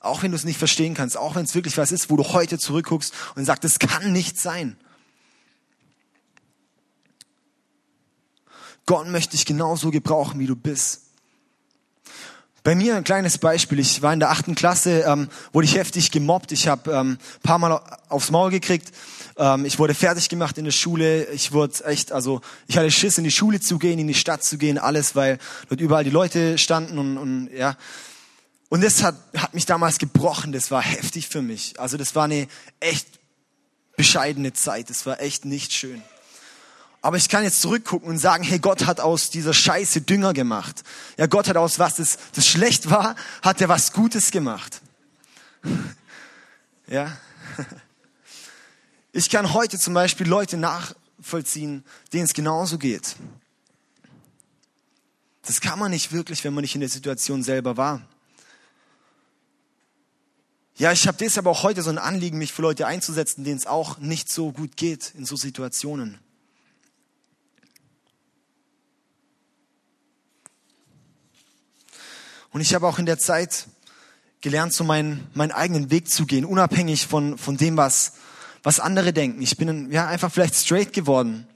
Auch 0.01 0.23
wenn 0.23 0.31
du 0.31 0.37
es 0.37 0.45
nicht 0.45 0.59
verstehen 0.59 0.95
kannst, 0.95 1.17
auch 1.17 1.35
wenn 1.35 1.45
es 1.45 1.55
wirklich 1.55 1.79
was 1.79 1.91
ist, 1.91 2.11
wo 2.11 2.17
du 2.17 2.25
heute 2.25 2.59
zurückguckst 2.59 3.13
und 3.35 3.45
sagst, 3.45 3.65
das 3.65 3.79
kann 3.79 4.13
nicht 4.13 4.39
sein. 4.39 4.77
Gott 8.85 9.09
möchte 9.09 9.33
dich 9.33 9.47
genauso 9.47 9.91
gebrauchen, 9.91 10.39
wie 10.39 10.47
du 10.47 10.55
bist. 10.55 11.06
Bei 12.67 12.75
mir 12.75 12.97
ein 12.97 13.05
kleines 13.05 13.39
Beispiel. 13.39 13.79
Ich 13.79 14.03
war 14.03 14.13
in 14.13 14.19
der 14.19 14.31
achten 14.31 14.57
Klasse, 14.57 15.05
ähm, 15.07 15.29
wurde 15.53 15.67
ich 15.67 15.77
heftig 15.77 16.11
gemobbt. 16.11 16.51
Ich 16.51 16.67
habe 16.67 16.91
ähm, 16.91 17.17
paar 17.45 17.61
Mal 17.61 17.81
aufs 18.09 18.33
Maul 18.33 18.51
gekriegt. 18.51 18.91
Ähm, 19.37 19.65
ich 19.65 19.79
wurde 19.79 19.95
fertig 19.95 20.29
gemacht 20.29 20.59
in 20.59 20.65
der 20.65 20.73
Schule. 20.73 21.27
Ich 21.27 21.53
wurde 21.53 21.85
echt, 21.85 22.11
also 22.11 22.41
ich 22.67 22.77
hatte 22.77 22.91
Schiss, 22.91 23.19
in 23.19 23.23
die 23.23 23.31
Schule 23.31 23.61
zu 23.61 23.79
gehen, 23.79 24.01
in 24.01 24.09
die 24.09 24.15
Stadt 24.15 24.43
zu 24.43 24.59
gehen, 24.59 24.79
alles, 24.79 25.15
weil 25.15 25.39
dort 25.69 25.81
überall 25.81 26.03
die 26.03 26.11
Leute 26.11 26.59
standen 26.59 26.99
und, 26.99 27.19
und 27.19 27.51
ja. 27.57 27.77
Und 28.69 28.83
das 28.83 29.05
hat, 29.05 29.15
hat 29.37 29.55
mich 29.55 29.67
damals 29.67 29.99
gebrochen. 29.99 30.51
Das 30.51 30.73
war 30.73 30.83
heftig 30.83 31.29
für 31.29 31.43
mich. 31.43 31.79
Also 31.79 31.97
das 31.97 32.17
war 32.17 32.25
eine 32.25 32.49
echt 32.81 33.07
bescheidene 33.97 34.55
Zeit. 34.55 34.91
Das 34.91 35.07
war 35.07 35.21
echt 35.21 35.45
nicht 35.45 35.73
schön. 35.73 36.03
Aber 37.07 37.19
ich 37.19 37.29
kann 37.29 37.45
jetzt 37.45 37.61
zurückgucken 37.61 38.09
und 38.09 38.19
sagen, 38.19 38.43
hey, 38.43 38.59
Gott 38.59 38.85
hat 38.85 38.99
aus 38.99 39.31
dieser 39.31 39.55
Scheiße 39.55 40.01
Dünger 40.01 40.33
gemacht. 40.33 40.83
Ja, 41.17 41.27
Gott 41.29 41.47
hat 41.47 41.57
aus 41.57 41.79
was 41.79 41.95
das, 41.95 42.19
das 42.35 42.49
schlecht 42.49 42.91
war, 42.91 43.15
hat 43.43 43.61
er 43.61 43.69
was 43.69 43.93
Gutes 43.93 44.33
gemacht. 44.33 44.81
Ja. 46.89 47.17
Ich 49.13 49.29
kann 49.29 49.53
heute 49.53 49.77
zum 49.77 49.93
Beispiel 49.95 50.27
Leute 50.29 50.57
nachvollziehen, 50.57 51.85
denen 52.13 52.25
es 52.25 52.33
genauso 52.33 52.79
geht. 52.79 53.17
Das 55.43 55.61
kann 55.61 55.81
man 55.81 55.91
nicht 55.91 56.13
wirklich, 56.13 56.45
wenn 56.45 56.55
man 56.55 56.63
nicht 56.63 56.77
in 56.77 56.81
der 56.81 56.91
Situation 56.91 57.43
selber 57.43 57.77
war. 57.77 58.03
Ja, 60.77 60.93
ich 60.93 61.09
habe 61.09 61.19
deshalb 61.19 61.47
auch 61.47 61.65
heute 61.65 61.83
so 61.83 61.91
ein 61.91 61.99
Anliegen, 61.99 62.39
mich 62.39 62.53
für 62.53 62.63
Leute 62.63 62.87
einzusetzen, 62.87 63.43
denen 63.43 63.59
es 63.59 63.67
auch 63.67 63.99
nicht 63.99 64.31
so 64.31 64.53
gut 64.53 64.77
geht 64.77 65.13
in 65.17 65.25
so 65.25 65.35
Situationen. 65.35 66.21
Und 72.57 72.63
ich 72.63 72.75
habe 72.75 72.87
auch 72.87 72.99
in 72.99 73.05
der 73.05 73.19
Zeit 73.19 73.67
gelernt, 74.41 74.73
so 74.73 74.83
meinen, 74.83 75.29
meinen 75.35 75.53
eigenen 75.53 75.91
Weg 75.91 76.09
zu 76.09 76.25
gehen, 76.25 76.47
unabhängig 76.47 77.07
von, 77.07 77.37
von 77.37 77.59
dem, 77.59 77.77
was, 77.77 78.15
was 78.63 78.81
andere 78.81 79.13
denken. 79.13 79.43
Ich 79.43 79.59
bin 79.59 79.93
ja, 79.93 80.07
einfach 80.07 80.33
vielleicht 80.33 80.55
straight 80.55 80.95
geworden, 80.95 81.47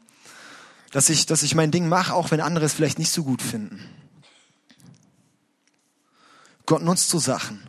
dass 0.93 1.09
ich, 1.09 1.25
dass 1.25 1.43
ich 1.43 1.55
mein 1.55 1.71
Ding 1.71 1.89
mache, 1.89 2.13
auch 2.13 2.31
wenn 2.31 2.43
andere 2.43 2.67
es 2.67 2.75
vielleicht 2.75 2.99
nicht 2.99 3.11
so 3.11 3.25
gut 3.25 3.41
finden. 3.41 3.83
Gott 6.67 6.83
nutzt 6.83 7.09
so 7.09 7.19
Sachen. 7.19 7.63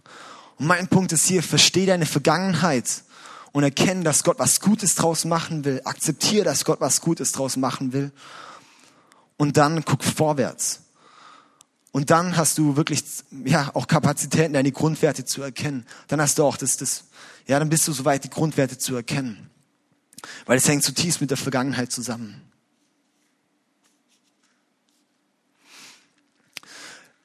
Und 0.57 0.67
mein 0.67 0.89
Punkt 0.89 1.13
ist 1.13 1.25
hier, 1.25 1.41
versteh 1.41 1.85
deine 1.85 2.05
Vergangenheit 2.05 3.03
und 3.53 3.63
erkenne, 3.63 4.03
dass 4.03 4.25
Gott 4.25 4.39
was 4.39 4.59
Gutes 4.59 4.95
draus 4.95 5.23
machen 5.23 5.63
will. 5.63 5.79
Akzeptiere, 5.85 6.43
dass 6.43 6.65
Gott 6.65 6.81
was 6.81 6.99
Gutes 6.99 7.31
draus 7.31 7.55
machen 7.55 7.93
will. 7.93 8.11
Und 9.37 9.55
dann 9.55 9.85
guck 9.85 10.03
vorwärts. 10.03 10.81
Und 11.91 12.09
dann 12.09 12.37
hast 12.37 12.57
du 12.57 12.77
wirklich, 12.77 13.03
ja, 13.43 13.69
auch 13.73 13.87
Kapazitäten, 13.87 14.53
deine 14.53 14.71
Grundwerte 14.71 15.25
zu 15.25 15.41
erkennen. 15.41 15.85
Dann 16.07 16.21
hast 16.21 16.37
du 16.37 16.43
auch 16.45 16.55
das, 16.55 16.77
das, 16.77 17.05
ja, 17.47 17.59
dann 17.59 17.69
bist 17.69 17.87
du 17.87 17.91
soweit, 17.91 18.23
die 18.23 18.29
Grundwerte 18.29 18.77
zu 18.77 18.95
erkennen. 18.95 19.49
Weil 20.45 20.57
es 20.57 20.67
hängt 20.67 20.83
zutiefst 20.83 21.19
mit 21.19 21.31
der 21.31 21.37
Vergangenheit 21.37 21.91
zusammen. 21.91 22.41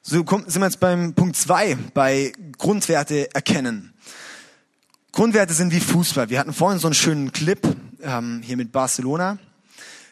So 0.01 0.25
sind 0.25 0.61
wir 0.61 0.65
jetzt 0.65 0.79
beim 0.79 1.13
Punkt 1.13 1.35
zwei, 1.35 1.75
bei 1.93 2.31
Grundwerte 2.57 3.33
erkennen. 3.33 3.93
Grundwerte 5.11 5.53
sind 5.53 5.73
wie 5.73 5.79
Fußball. 5.79 6.29
Wir 6.29 6.39
hatten 6.39 6.53
vorhin 6.53 6.79
so 6.79 6.87
einen 6.87 6.93
schönen 6.93 7.31
Clip 7.31 7.59
ähm, 8.01 8.41
hier 8.43 8.57
mit 8.57 8.71
Barcelona 8.71 9.37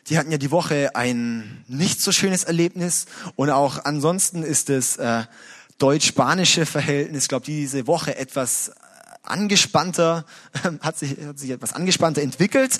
die 0.10 0.18
hatten 0.18 0.32
ja 0.32 0.38
die 0.38 0.52
Woche 0.52 0.96
ein 0.96 1.64
nicht 1.68 2.02
so 2.02 2.12
schönes 2.12 2.44
Erlebnis 2.44 3.06
und 3.36 3.50
auch 3.50 3.86
ansonsten 3.86 4.44
ist 4.44 4.70
das 4.70 4.98
äh, 4.98 5.24
deutsch-spanische 5.78 6.66
Verhältnis, 6.66 7.24
ich 7.24 7.30
glaube, 7.30 7.46
diese 7.46 7.88
Woche 7.88 8.16
etwas 8.16 8.72
angespannter, 9.24 10.26
hat 10.82 10.98
sich, 10.98 11.18
hat 11.26 11.40
sich 11.40 11.50
etwas 11.50 11.74
angespannter 11.74 12.22
entwickelt. 12.22 12.80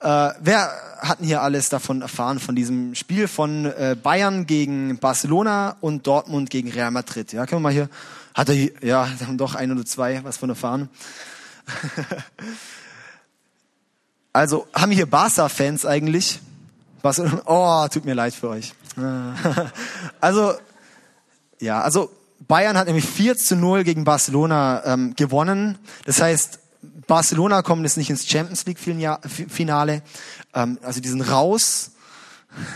Äh, 0.00 0.30
wer 0.40 0.70
hatten 1.00 1.24
hier 1.24 1.42
alles 1.42 1.68
davon 1.68 2.02
erfahren, 2.02 2.38
von 2.38 2.54
diesem 2.54 2.94
Spiel 2.94 3.28
von 3.28 3.66
äh, 3.66 3.96
Bayern 4.00 4.46
gegen 4.46 4.98
Barcelona 4.98 5.76
und 5.80 6.06
Dortmund 6.06 6.50
gegen 6.50 6.70
Real 6.70 6.90
Madrid? 6.90 7.32
Ja, 7.32 7.46
können 7.46 7.62
wir 7.62 7.68
mal 7.68 7.72
hier, 7.72 7.88
hat 8.34 8.48
er, 8.48 8.84
ja, 8.84 9.08
haben 9.26 9.38
doch 9.38 9.54
ein 9.54 9.72
oder 9.72 9.84
zwei 9.84 10.22
was 10.24 10.36
von 10.36 10.50
erfahren. 10.50 10.88
also, 14.32 14.66
haben 14.74 14.92
hier 14.92 15.06
Barca-Fans 15.06 15.86
eigentlich? 15.86 16.40
Was, 17.02 17.20
oh, 17.46 17.86
tut 17.88 18.04
mir 18.04 18.14
leid 18.14 18.34
für 18.34 18.48
euch. 18.48 18.74
Also, 20.20 20.54
ja, 21.58 21.80
also 21.80 22.10
Bayern 22.46 22.76
hat 22.76 22.86
nämlich 22.86 23.06
4 23.06 23.36
zu 23.36 23.56
0 23.56 23.84
gegen 23.84 24.04
Barcelona 24.04 24.82
ähm, 24.84 25.14
gewonnen. 25.16 25.78
Das 26.04 26.20
heißt, 26.20 26.58
Barcelona 27.06 27.62
kommt 27.62 27.82
jetzt 27.82 27.96
nicht 27.96 28.10
ins 28.10 28.28
Champions 28.28 28.66
League 28.66 28.78
Finale. 28.78 30.02
Ähm, 30.54 30.78
also 30.82 31.00
die 31.00 31.08
sind 31.08 31.22
raus. 31.22 31.90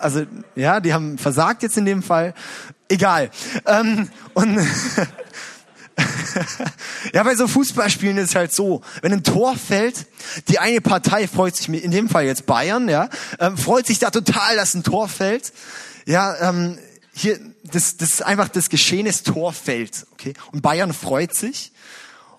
Also 0.00 0.22
ja, 0.54 0.78
die 0.78 0.94
haben 0.94 1.18
versagt 1.18 1.64
jetzt 1.64 1.76
in 1.76 1.84
dem 1.84 2.04
Fall. 2.04 2.32
Egal. 2.88 3.30
Ähm, 3.66 4.08
und 4.32 4.60
ja, 7.12 7.22
bei 7.22 7.34
so 7.34 7.48
Fußballspielen 7.48 8.16
ist 8.18 8.30
es 8.30 8.34
halt 8.34 8.52
so, 8.52 8.82
wenn 9.02 9.12
ein 9.12 9.24
Tor 9.24 9.56
fällt, 9.56 10.06
die 10.48 10.58
eine 10.58 10.80
Partei 10.80 11.26
freut 11.26 11.56
sich, 11.56 11.68
in 11.68 11.90
dem 11.90 12.08
Fall 12.08 12.24
jetzt 12.24 12.46
Bayern, 12.46 12.88
ja, 12.88 13.08
ähm, 13.40 13.56
freut 13.56 13.86
sich 13.86 13.98
da 13.98 14.10
total, 14.10 14.56
dass 14.56 14.74
ein 14.74 14.82
Tor 14.82 15.08
fällt. 15.08 15.52
Ja, 16.06 16.48
ähm, 16.48 16.78
hier, 17.12 17.38
das, 17.64 17.96
das 17.96 18.10
ist 18.10 18.22
einfach 18.22 18.48
das 18.48 18.68
Geschehen, 18.68 19.06
das 19.06 19.22
Tor 19.22 19.52
fällt, 19.52 20.06
okay. 20.12 20.34
Und 20.52 20.62
Bayern 20.62 20.92
freut 20.92 21.34
sich 21.34 21.72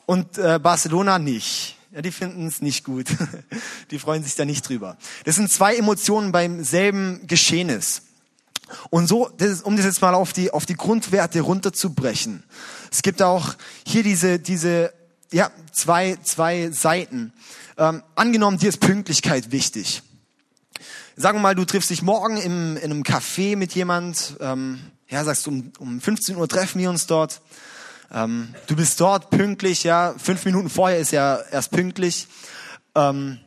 und 0.05 0.37
äh, 0.37 0.59
Barcelona 0.59 1.19
nicht. 1.19 1.75
Ja, 1.91 2.01
die 2.01 2.11
finden 2.11 2.47
es 2.47 2.61
nicht 2.61 2.83
gut. 2.83 3.07
Die 3.89 3.97
freuen 3.97 4.23
sich 4.23 4.35
da 4.35 4.45
nicht 4.45 4.69
drüber. 4.69 4.95
Das 5.25 5.35
sind 5.35 5.51
zwei 5.51 5.75
Emotionen 5.75 6.31
beim 6.31 6.63
selben 6.63 7.25
Geschehnis. 7.25 8.03
Und 8.91 9.07
so, 9.07 9.29
das 9.37 9.49
ist, 9.49 9.65
um 9.65 9.75
das 9.75 9.85
jetzt 9.85 10.01
mal 10.01 10.13
auf 10.13 10.31
die, 10.31 10.51
auf 10.51 10.67
die 10.67 10.75
Grundwerte 10.75 11.41
runterzubrechen. 11.41 12.43
Es 12.91 13.01
gibt 13.01 13.21
auch 13.21 13.55
hier 13.85 14.03
diese, 14.03 14.39
diese, 14.39 14.93
ja, 15.31 15.51
zwei, 15.71 16.17
zwei 16.23 16.71
Seiten. 16.71 17.33
Ähm, 17.77 18.03
angenommen, 18.15 18.57
dir 18.57 18.69
ist 18.69 18.79
Pünktlichkeit 18.79 19.51
wichtig. 19.51 20.01
Sagen 21.15 21.37
wir 21.37 21.41
mal, 21.41 21.55
du 21.55 21.65
triffst 21.65 21.89
dich 21.89 22.01
morgen 22.01 22.37
im, 22.37 22.77
in 22.77 22.91
einem 22.91 23.03
Café 23.03 23.55
mit 23.55 23.73
jemand, 23.75 24.37
ähm, 24.39 24.79
ja, 25.09 25.23
sagst 25.23 25.45
du, 25.45 25.51
um, 25.51 25.71
um 25.79 26.01
15 26.01 26.35
Uhr 26.35 26.47
treffen 26.47 26.79
wir 26.79 26.89
uns 26.89 27.07
dort. 27.07 27.41
Ähm, 28.11 28.55
du 28.67 28.75
bist 28.75 28.99
dort 29.01 29.29
pünktlich, 29.29 29.83
ja, 29.83 30.15
fünf 30.17 30.45
Minuten 30.45 30.69
vorher 30.69 30.97
ist 30.97 31.11
ja 31.11 31.39
erst 31.51 31.71
pünktlich. 31.71 32.27
Ähm, 32.95 33.39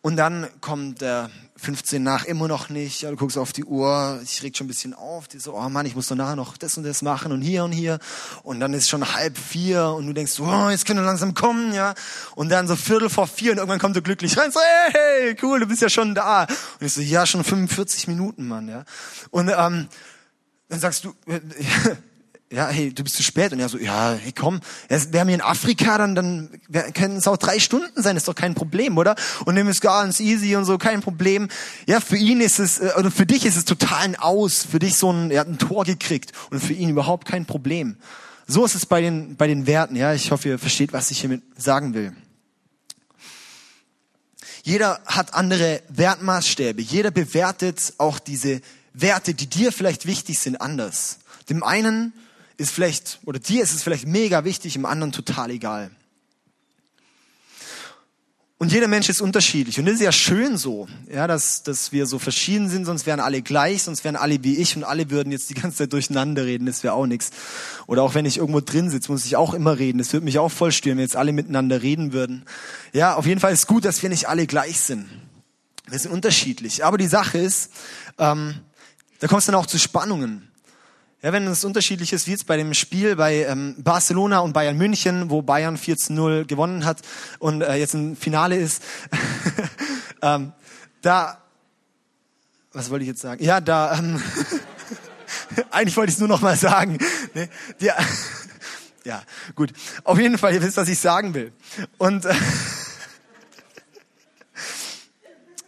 und 0.00 0.16
dann 0.16 0.48
kommt 0.60 1.00
der 1.00 1.30
15 1.56 2.02
nach 2.02 2.24
immer 2.24 2.48
noch 2.48 2.70
nicht. 2.70 3.02
Ja, 3.02 3.10
du 3.10 3.16
guckst 3.16 3.38
auf 3.38 3.52
die 3.52 3.64
Uhr, 3.64 4.20
ich 4.24 4.42
reg 4.42 4.56
schon 4.56 4.64
ein 4.64 4.68
bisschen 4.68 4.94
auf. 4.94 5.28
Die 5.28 5.38
so, 5.38 5.54
oh 5.54 5.68
Mann, 5.68 5.86
ich 5.86 5.94
muss 5.94 6.08
doch 6.08 6.16
nachher 6.16 6.34
noch 6.34 6.56
das 6.56 6.76
und 6.76 6.84
das 6.84 7.02
machen 7.02 7.30
und 7.30 7.40
hier 7.40 7.62
und 7.64 7.72
hier. 7.72 8.00
Und 8.42 8.58
dann 8.58 8.74
ist 8.74 8.88
schon 8.88 9.14
halb 9.14 9.38
vier 9.38 9.88
und 9.90 10.06
du 10.06 10.12
denkst, 10.12 10.40
oh, 10.40 10.70
jetzt 10.70 10.86
können 10.86 11.00
wir 11.00 11.06
langsam 11.06 11.34
kommen, 11.34 11.72
ja. 11.72 11.94
Und 12.34 12.48
dann 12.48 12.66
so 12.66 12.74
Viertel 12.74 13.10
vor 13.10 13.28
vier 13.28 13.52
und 13.52 13.58
irgendwann 13.58 13.78
kommt 13.78 13.94
du 13.94 14.02
glücklich 14.02 14.36
rein, 14.36 14.50
so, 14.50 14.60
hey, 14.90 15.36
cool, 15.42 15.60
du 15.60 15.66
bist 15.66 15.82
ja 15.82 15.88
schon 15.88 16.14
da. 16.14 16.42
Und 16.42 16.86
ich 16.86 16.92
so, 16.92 17.00
ja, 17.00 17.26
schon 17.26 17.44
45 17.44 18.08
Minuten, 18.08 18.48
Mann, 18.48 18.68
ja. 18.68 18.84
Und 19.30 19.48
ähm, 19.48 19.88
dann 20.68 20.80
sagst 20.80 21.04
du, 21.04 21.14
ja, 22.52 22.68
hey, 22.68 22.92
du 22.92 23.02
bist 23.02 23.16
zu 23.16 23.22
spät. 23.22 23.52
Und 23.52 23.60
er 23.60 23.68
so, 23.68 23.78
ja, 23.78 24.12
hey, 24.12 24.32
komm, 24.32 24.60
wir 24.88 25.20
haben 25.20 25.28
hier 25.28 25.36
in 25.36 25.40
Afrika, 25.40 25.98
dann, 25.98 26.14
dann 26.14 26.50
können 26.92 27.16
es 27.16 27.26
auch 27.26 27.36
drei 27.36 27.58
Stunden 27.58 28.02
sein, 28.02 28.16
ist 28.16 28.28
doch 28.28 28.34
kein 28.34 28.54
Problem, 28.54 28.98
oder? 28.98 29.16
Und 29.46 29.56
dem 29.56 29.68
ist 29.68 29.80
ganz 29.80 30.20
easy 30.20 30.54
und 30.56 30.64
so, 30.64 30.78
kein 30.78 31.00
Problem. 31.00 31.48
Ja, 31.86 32.00
für 32.00 32.16
ihn 32.16 32.40
ist 32.40 32.58
es, 32.58 32.78
äh, 32.78 32.92
oder 32.98 33.10
für 33.10 33.26
dich 33.26 33.46
ist 33.46 33.56
es 33.56 33.64
total 33.64 34.02
ein 34.02 34.16
Aus, 34.16 34.66
für 34.70 34.78
dich 34.78 34.96
so 34.96 35.12
ein, 35.12 35.30
er 35.30 35.40
hat 35.40 35.48
ein 35.48 35.58
Tor 35.58 35.84
gekriegt 35.84 36.32
und 36.50 36.62
für 36.62 36.74
ihn 36.74 36.90
überhaupt 36.90 37.26
kein 37.26 37.46
Problem. 37.46 37.96
So 38.46 38.64
ist 38.64 38.74
es 38.74 38.84
bei 38.84 39.00
den, 39.00 39.36
bei 39.36 39.46
den 39.46 39.66
Werten. 39.66 39.96
Ja, 39.96 40.12
ich 40.12 40.30
hoffe, 40.30 40.48
ihr 40.50 40.58
versteht, 40.58 40.92
was 40.92 41.10
ich 41.10 41.20
hiermit 41.20 41.42
sagen 41.56 41.94
will. 41.94 42.14
Jeder 44.62 45.00
hat 45.06 45.34
andere 45.34 45.82
Wertmaßstäbe. 45.88 46.82
Jeder 46.82 47.10
bewertet 47.10 47.94
auch 47.98 48.18
diese 48.18 48.60
Werte, 48.92 49.34
die 49.34 49.48
dir 49.48 49.72
vielleicht 49.72 50.06
wichtig 50.06 50.38
sind, 50.38 50.60
anders. 50.60 51.18
Dem 51.48 51.62
einen 51.62 52.12
ist 52.62 52.70
vielleicht, 52.70 53.20
oder 53.24 53.38
dir 53.38 53.62
ist 53.62 53.74
es 53.74 53.82
vielleicht 53.82 54.06
mega 54.06 54.44
wichtig, 54.44 54.76
im 54.76 54.86
anderen 54.86 55.12
total 55.12 55.50
egal. 55.50 55.90
Und 58.62 58.70
jeder 58.70 58.86
Mensch 58.86 59.08
ist 59.08 59.20
unterschiedlich. 59.20 59.80
Und 59.80 59.86
das 59.86 59.96
ist 59.96 60.02
ja 60.02 60.12
schön 60.12 60.56
so, 60.56 60.86
ja, 61.12 61.26
dass, 61.26 61.64
dass 61.64 61.90
wir 61.90 62.06
so 62.06 62.20
verschieden 62.20 62.68
sind, 62.70 62.84
sonst 62.84 63.06
wären 63.06 63.18
alle 63.18 63.42
gleich, 63.42 63.82
sonst 63.82 64.04
wären 64.04 64.14
alle 64.14 64.44
wie 64.44 64.56
ich 64.56 64.76
und 64.76 64.84
alle 64.84 65.10
würden 65.10 65.32
jetzt 65.32 65.50
die 65.50 65.54
ganze 65.54 65.78
Zeit 65.78 65.92
durcheinander 65.92 66.46
reden, 66.46 66.66
das 66.66 66.84
wäre 66.84 66.94
auch 66.94 67.06
nichts. 67.06 67.32
Oder 67.88 68.04
auch 68.04 68.14
wenn 68.14 68.24
ich 68.24 68.36
irgendwo 68.36 68.60
drin 68.60 68.88
sitze, 68.88 69.10
muss 69.10 69.26
ich 69.26 69.34
auch 69.34 69.52
immer 69.52 69.80
reden. 69.80 69.98
Das 69.98 70.12
würde 70.12 70.24
mich 70.24 70.38
auch 70.38 70.48
voll 70.48 70.70
stören, 70.70 70.98
wenn 70.98 71.02
jetzt 71.02 71.16
alle 71.16 71.32
miteinander 71.32 71.82
reden 71.82 72.12
würden. 72.12 72.44
Ja, 72.92 73.16
auf 73.16 73.26
jeden 73.26 73.40
Fall 73.40 73.52
ist 73.52 73.66
gut, 73.66 73.84
dass 73.84 74.00
wir 74.00 74.10
nicht 74.10 74.28
alle 74.28 74.46
gleich 74.46 74.78
sind. 74.78 75.08
Wir 75.88 75.98
sind 75.98 76.12
unterschiedlich. 76.12 76.84
Aber 76.84 76.98
die 76.98 77.08
Sache 77.08 77.38
ist, 77.38 77.72
ähm, 78.18 78.54
da 79.18 79.26
kommt 79.26 79.40
es 79.40 79.46
dann 79.46 79.56
auch 79.56 79.66
zu 79.66 79.80
Spannungen. 79.80 80.51
Ja, 81.24 81.32
wenn 81.32 81.46
es 81.46 81.62
unterschiedlich 81.62 82.12
ist, 82.12 82.26
wie 82.26 82.32
jetzt 82.32 82.48
bei 82.48 82.56
dem 82.56 82.74
Spiel 82.74 83.14
bei 83.14 83.44
ähm, 83.44 83.76
Barcelona 83.78 84.40
und 84.40 84.52
Bayern 84.52 84.76
München, 84.76 85.30
wo 85.30 85.40
Bayern 85.40 85.76
14-0 85.76 86.46
gewonnen 86.46 86.84
hat 86.84 86.98
und 87.38 87.62
äh, 87.62 87.76
jetzt 87.76 87.94
ein 87.94 88.16
Finale 88.16 88.56
ist, 88.56 88.82
ähm, 90.22 90.52
da, 91.00 91.38
was 92.72 92.90
wollte 92.90 93.04
ich 93.04 93.08
jetzt 93.08 93.20
sagen? 93.20 93.44
Ja, 93.44 93.60
da, 93.60 93.96
ähm, 93.96 94.20
eigentlich 95.70 95.96
wollte 95.96 96.10
ich 96.10 96.16
es 96.16 96.18
nur 96.18 96.28
noch 96.28 96.40
mal 96.40 96.56
sagen. 96.56 96.98
Nee, 97.34 97.48
die, 97.80 97.90
ja, 99.04 99.22
gut. 99.54 99.72
Auf 100.02 100.18
jeden 100.18 100.38
Fall, 100.38 100.54
ihr 100.54 100.62
wisst, 100.62 100.76
was 100.76 100.88
ich 100.88 100.98
sagen 100.98 101.34
will. 101.34 101.52
Und 101.98 102.24
äh, 102.24 102.34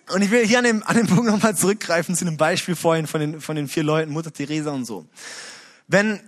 Und 0.09 0.23
ich 0.23 0.31
will 0.31 0.47
hier 0.47 0.59
an 0.59 0.65
dem, 0.65 0.83
an 0.83 0.97
dem 0.97 1.07
Punkt 1.07 1.25
nochmal 1.25 1.57
zurückgreifen 1.57 2.15
zu 2.15 2.27
einem 2.27 2.37
Beispiel 2.37 2.77
vorhin 2.77 3.07
von 3.07 3.21
den, 3.21 3.41
von 3.41 3.57
den 3.57 3.69
vier 3.69 3.83
Leuten, 3.83 4.13
Mutter 4.13 4.33
Teresa 4.33 4.71
und 4.71 4.85
so. 4.85 5.07
Wenn 5.89 6.21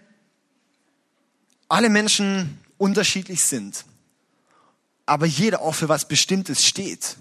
alle 1.68 1.88
Menschen 1.88 2.58
unterschiedlich 2.78 3.44
sind, 3.44 3.84
aber 5.04 5.26
jeder 5.26 5.60
auch 5.60 5.74
für 5.74 5.88
was 5.88 6.08
Bestimmtes 6.08 6.64
steht, 6.64 7.16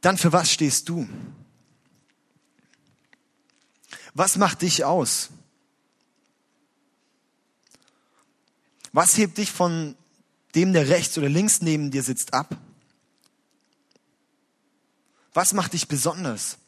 dann 0.00 0.18
für 0.18 0.32
was 0.32 0.50
stehst 0.50 0.88
du? 0.88 1.08
Was 4.14 4.36
macht 4.36 4.62
dich 4.62 4.84
aus? 4.84 5.30
Was 8.92 9.16
hebt 9.16 9.38
dich 9.38 9.50
von 9.50 9.96
dem, 10.54 10.74
der 10.74 10.88
rechts 10.88 11.16
oder 11.16 11.30
links 11.30 11.62
neben 11.62 11.90
dir 11.90 12.02
sitzt, 12.02 12.34
ab? 12.34 12.58
Was 15.34 15.54
macht 15.54 15.72
dich 15.72 15.88
besonders? 15.88 16.58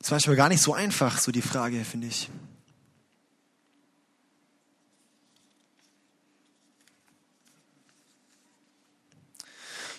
Ist 0.00 0.10
manchmal 0.10 0.36
gar 0.36 0.48
nicht 0.48 0.62
so 0.62 0.72
einfach, 0.72 1.18
so 1.18 1.30
die 1.30 1.42
Frage, 1.42 1.84
finde 1.84 2.06
ich. 2.06 2.30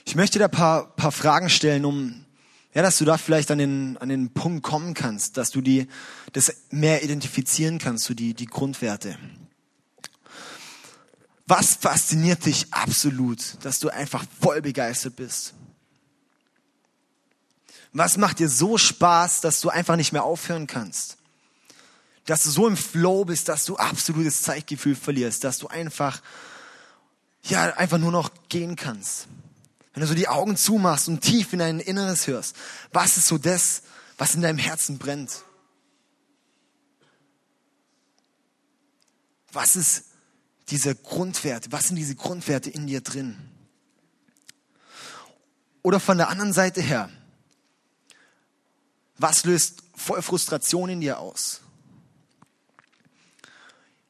Ich 0.05 0.15
möchte 0.15 0.39
da 0.39 0.47
paar, 0.47 0.95
paar 0.95 1.11
Fragen 1.11 1.49
stellen, 1.49 1.85
um, 1.85 2.25
ja, 2.73 2.81
dass 2.81 2.97
du 2.97 3.05
da 3.05 3.17
vielleicht 3.17 3.51
an 3.51 3.59
den, 3.59 3.97
an 3.97 4.09
den 4.09 4.33
Punkt 4.33 4.63
kommen 4.63 4.93
kannst, 4.93 5.37
dass 5.37 5.51
du 5.51 5.61
die, 5.61 5.87
das 6.33 6.65
mehr 6.71 7.03
identifizieren 7.03 7.77
kannst, 7.77 8.05
so 8.05 8.13
die, 8.13 8.33
die 8.33 8.47
Grundwerte. 8.47 9.17
Was 11.47 11.75
fasziniert 11.75 12.45
dich 12.45 12.71
absolut, 12.71 13.57
dass 13.63 13.79
du 13.79 13.89
einfach 13.89 14.25
voll 14.39 14.61
begeistert 14.61 15.15
bist? 15.15 15.53
Was 17.93 18.17
macht 18.17 18.39
dir 18.39 18.49
so 18.49 18.77
Spaß, 18.77 19.41
dass 19.41 19.59
du 19.59 19.69
einfach 19.69 19.95
nicht 19.95 20.13
mehr 20.13 20.23
aufhören 20.23 20.67
kannst? 20.67 21.17
Dass 22.25 22.43
du 22.43 22.49
so 22.49 22.67
im 22.67 22.77
Flow 22.77 23.25
bist, 23.25 23.49
dass 23.49 23.65
du 23.65 23.75
absolutes 23.75 24.43
Zeitgefühl 24.43 24.95
verlierst, 24.95 25.43
dass 25.43 25.57
du 25.57 25.67
einfach, 25.67 26.21
ja, 27.43 27.73
einfach 27.75 27.97
nur 27.97 28.11
noch 28.11 28.29
gehen 28.47 28.75
kannst. 28.75 29.27
Wenn 29.93 30.01
du 30.01 30.07
so 30.07 30.13
die 30.13 30.29
Augen 30.29 30.55
zumachst 30.55 31.09
und 31.09 31.19
tief 31.19 31.51
in 31.51 31.59
dein 31.59 31.79
Inneres 31.81 32.27
hörst, 32.27 32.55
was 32.93 33.17
ist 33.17 33.27
so 33.27 33.37
das, 33.37 33.81
was 34.17 34.35
in 34.35 34.41
deinem 34.41 34.59
Herzen 34.59 34.97
brennt? 34.97 35.43
Was 39.51 39.75
ist 39.75 40.05
diese 40.71 40.95
Grundwerte? 40.95 41.71
Was 41.71 41.87
sind 41.87 41.97
diese 41.97 42.15
Grundwerte 42.15 42.69
in 42.69 42.87
dir 42.87 43.01
drin? 43.01 43.37
Oder 45.83 45.99
von 45.99 46.17
der 46.17 46.29
anderen 46.29 46.53
Seite 46.53 46.81
her, 46.81 47.09
was 49.17 49.45
löst 49.45 49.83
voll 49.95 50.21
Frustration 50.21 50.89
in 50.89 51.01
dir 51.01 51.19
aus? 51.19 51.61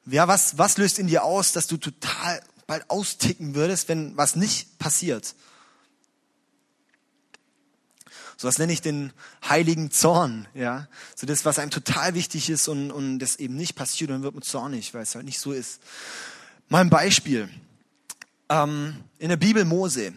Ja, 0.06 0.28
was, 0.28 0.58
was 0.58 0.78
löst 0.78 1.00
in 1.00 1.08
dir 1.08 1.24
aus, 1.24 1.52
dass 1.52 1.68
du 1.68 1.78
total 1.78 2.42
bald 2.68 2.90
austicken 2.90 3.56
würdest, 3.56 3.88
wenn 3.90 4.16
was 4.18 4.36
nicht 4.36 4.80
passiert? 4.80 5.36
So 8.38 8.48
was 8.48 8.58
nenne 8.58 8.74
ich 8.74 8.82
den 8.82 9.14
heiligen 9.48 9.92
Zorn, 9.92 10.48
ja. 10.56 10.88
So 11.16 11.28
das, 11.28 11.46
was 11.46 11.60
einem 11.60 11.70
total 11.70 12.16
wichtig 12.16 12.50
ist 12.50 12.68
und, 12.68 12.90
und 12.92 13.20
das 13.20 13.36
eben 13.36 13.56
nicht 13.56 13.76
passiert, 13.76 14.10
dann 14.10 14.24
wird 14.24 14.34
man 14.34 14.42
zornig, 14.42 14.94
weil 14.94 15.04
es 15.04 15.14
halt 15.14 15.26
nicht 15.26 15.40
so 15.40 15.52
ist. 15.52 15.80
Mal 16.72 16.80
ein 16.80 16.90
Beispiel. 16.90 17.50
Ähm, 18.48 18.96
in 19.20 19.28
der 19.28 19.36
Bibel 19.36 19.66
Mose, 19.66 20.14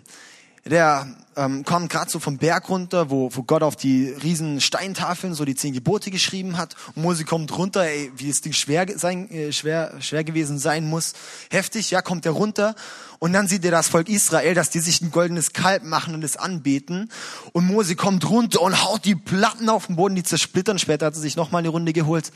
der 0.64 1.08
ähm, 1.34 1.64
kommt 1.64 1.90
gerade 1.90 2.08
so 2.08 2.20
vom 2.20 2.38
Berg 2.38 2.68
runter, 2.68 3.10
wo, 3.10 3.28
wo 3.34 3.42
Gott 3.42 3.64
auf 3.64 3.74
die 3.74 4.10
riesen 4.10 4.60
Steintafeln 4.60 5.34
so 5.34 5.44
die 5.44 5.56
zehn 5.56 5.74
Gebote 5.74 6.12
geschrieben 6.12 6.56
hat. 6.56 6.76
Und 6.94 7.02
Mose 7.02 7.24
kommt 7.24 7.58
runter, 7.58 7.82
ey, 7.82 8.12
wie 8.14 8.28
das 8.28 8.40
Ding 8.40 8.52
schwer, 8.52 8.86
sein, 8.96 9.28
äh, 9.32 9.50
schwer, 9.50 9.96
schwer 9.98 10.22
gewesen 10.22 10.60
sein 10.60 10.88
muss. 10.88 11.14
Heftig, 11.50 11.90
ja, 11.90 12.02
kommt 12.02 12.24
er 12.24 12.30
runter. 12.30 12.76
Und 13.18 13.32
dann 13.32 13.48
sieht 13.48 13.64
er 13.64 13.72
das 13.72 13.88
Volk 13.88 14.08
Israel, 14.08 14.54
dass 14.54 14.70
die 14.70 14.78
sich 14.78 15.00
ein 15.00 15.10
goldenes 15.10 15.54
Kalb 15.54 15.82
machen 15.82 16.14
und 16.14 16.22
es 16.22 16.36
anbeten. 16.36 17.10
Und 17.50 17.66
Mose 17.66 17.96
kommt 17.96 18.30
runter 18.30 18.62
und 18.62 18.84
haut 18.84 19.04
die 19.04 19.16
Platten 19.16 19.68
auf 19.68 19.88
den 19.88 19.96
Boden, 19.96 20.14
die 20.14 20.22
zersplittern. 20.22 20.78
Später 20.78 21.06
hat 21.06 21.14
er 21.14 21.20
sich 21.20 21.34
nochmal 21.34 21.62
eine 21.62 21.70
Runde 21.70 21.92
geholt. 21.92 22.30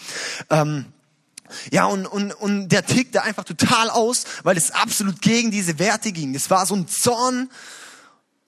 Ähm, 0.50 0.87
ja, 1.70 1.87
und, 1.87 2.06
und, 2.06 2.32
und 2.32 2.68
der 2.68 2.84
tickte 2.84 3.22
einfach 3.22 3.44
total 3.44 3.90
aus, 3.90 4.24
weil 4.42 4.56
es 4.56 4.70
absolut 4.70 5.20
gegen 5.22 5.50
diese 5.50 5.78
Werte 5.78 6.12
ging. 6.12 6.34
Es 6.34 6.50
war 6.50 6.66
so 6.66 6.74
ein 6.74 6.88
Zorn, 6.88 7.50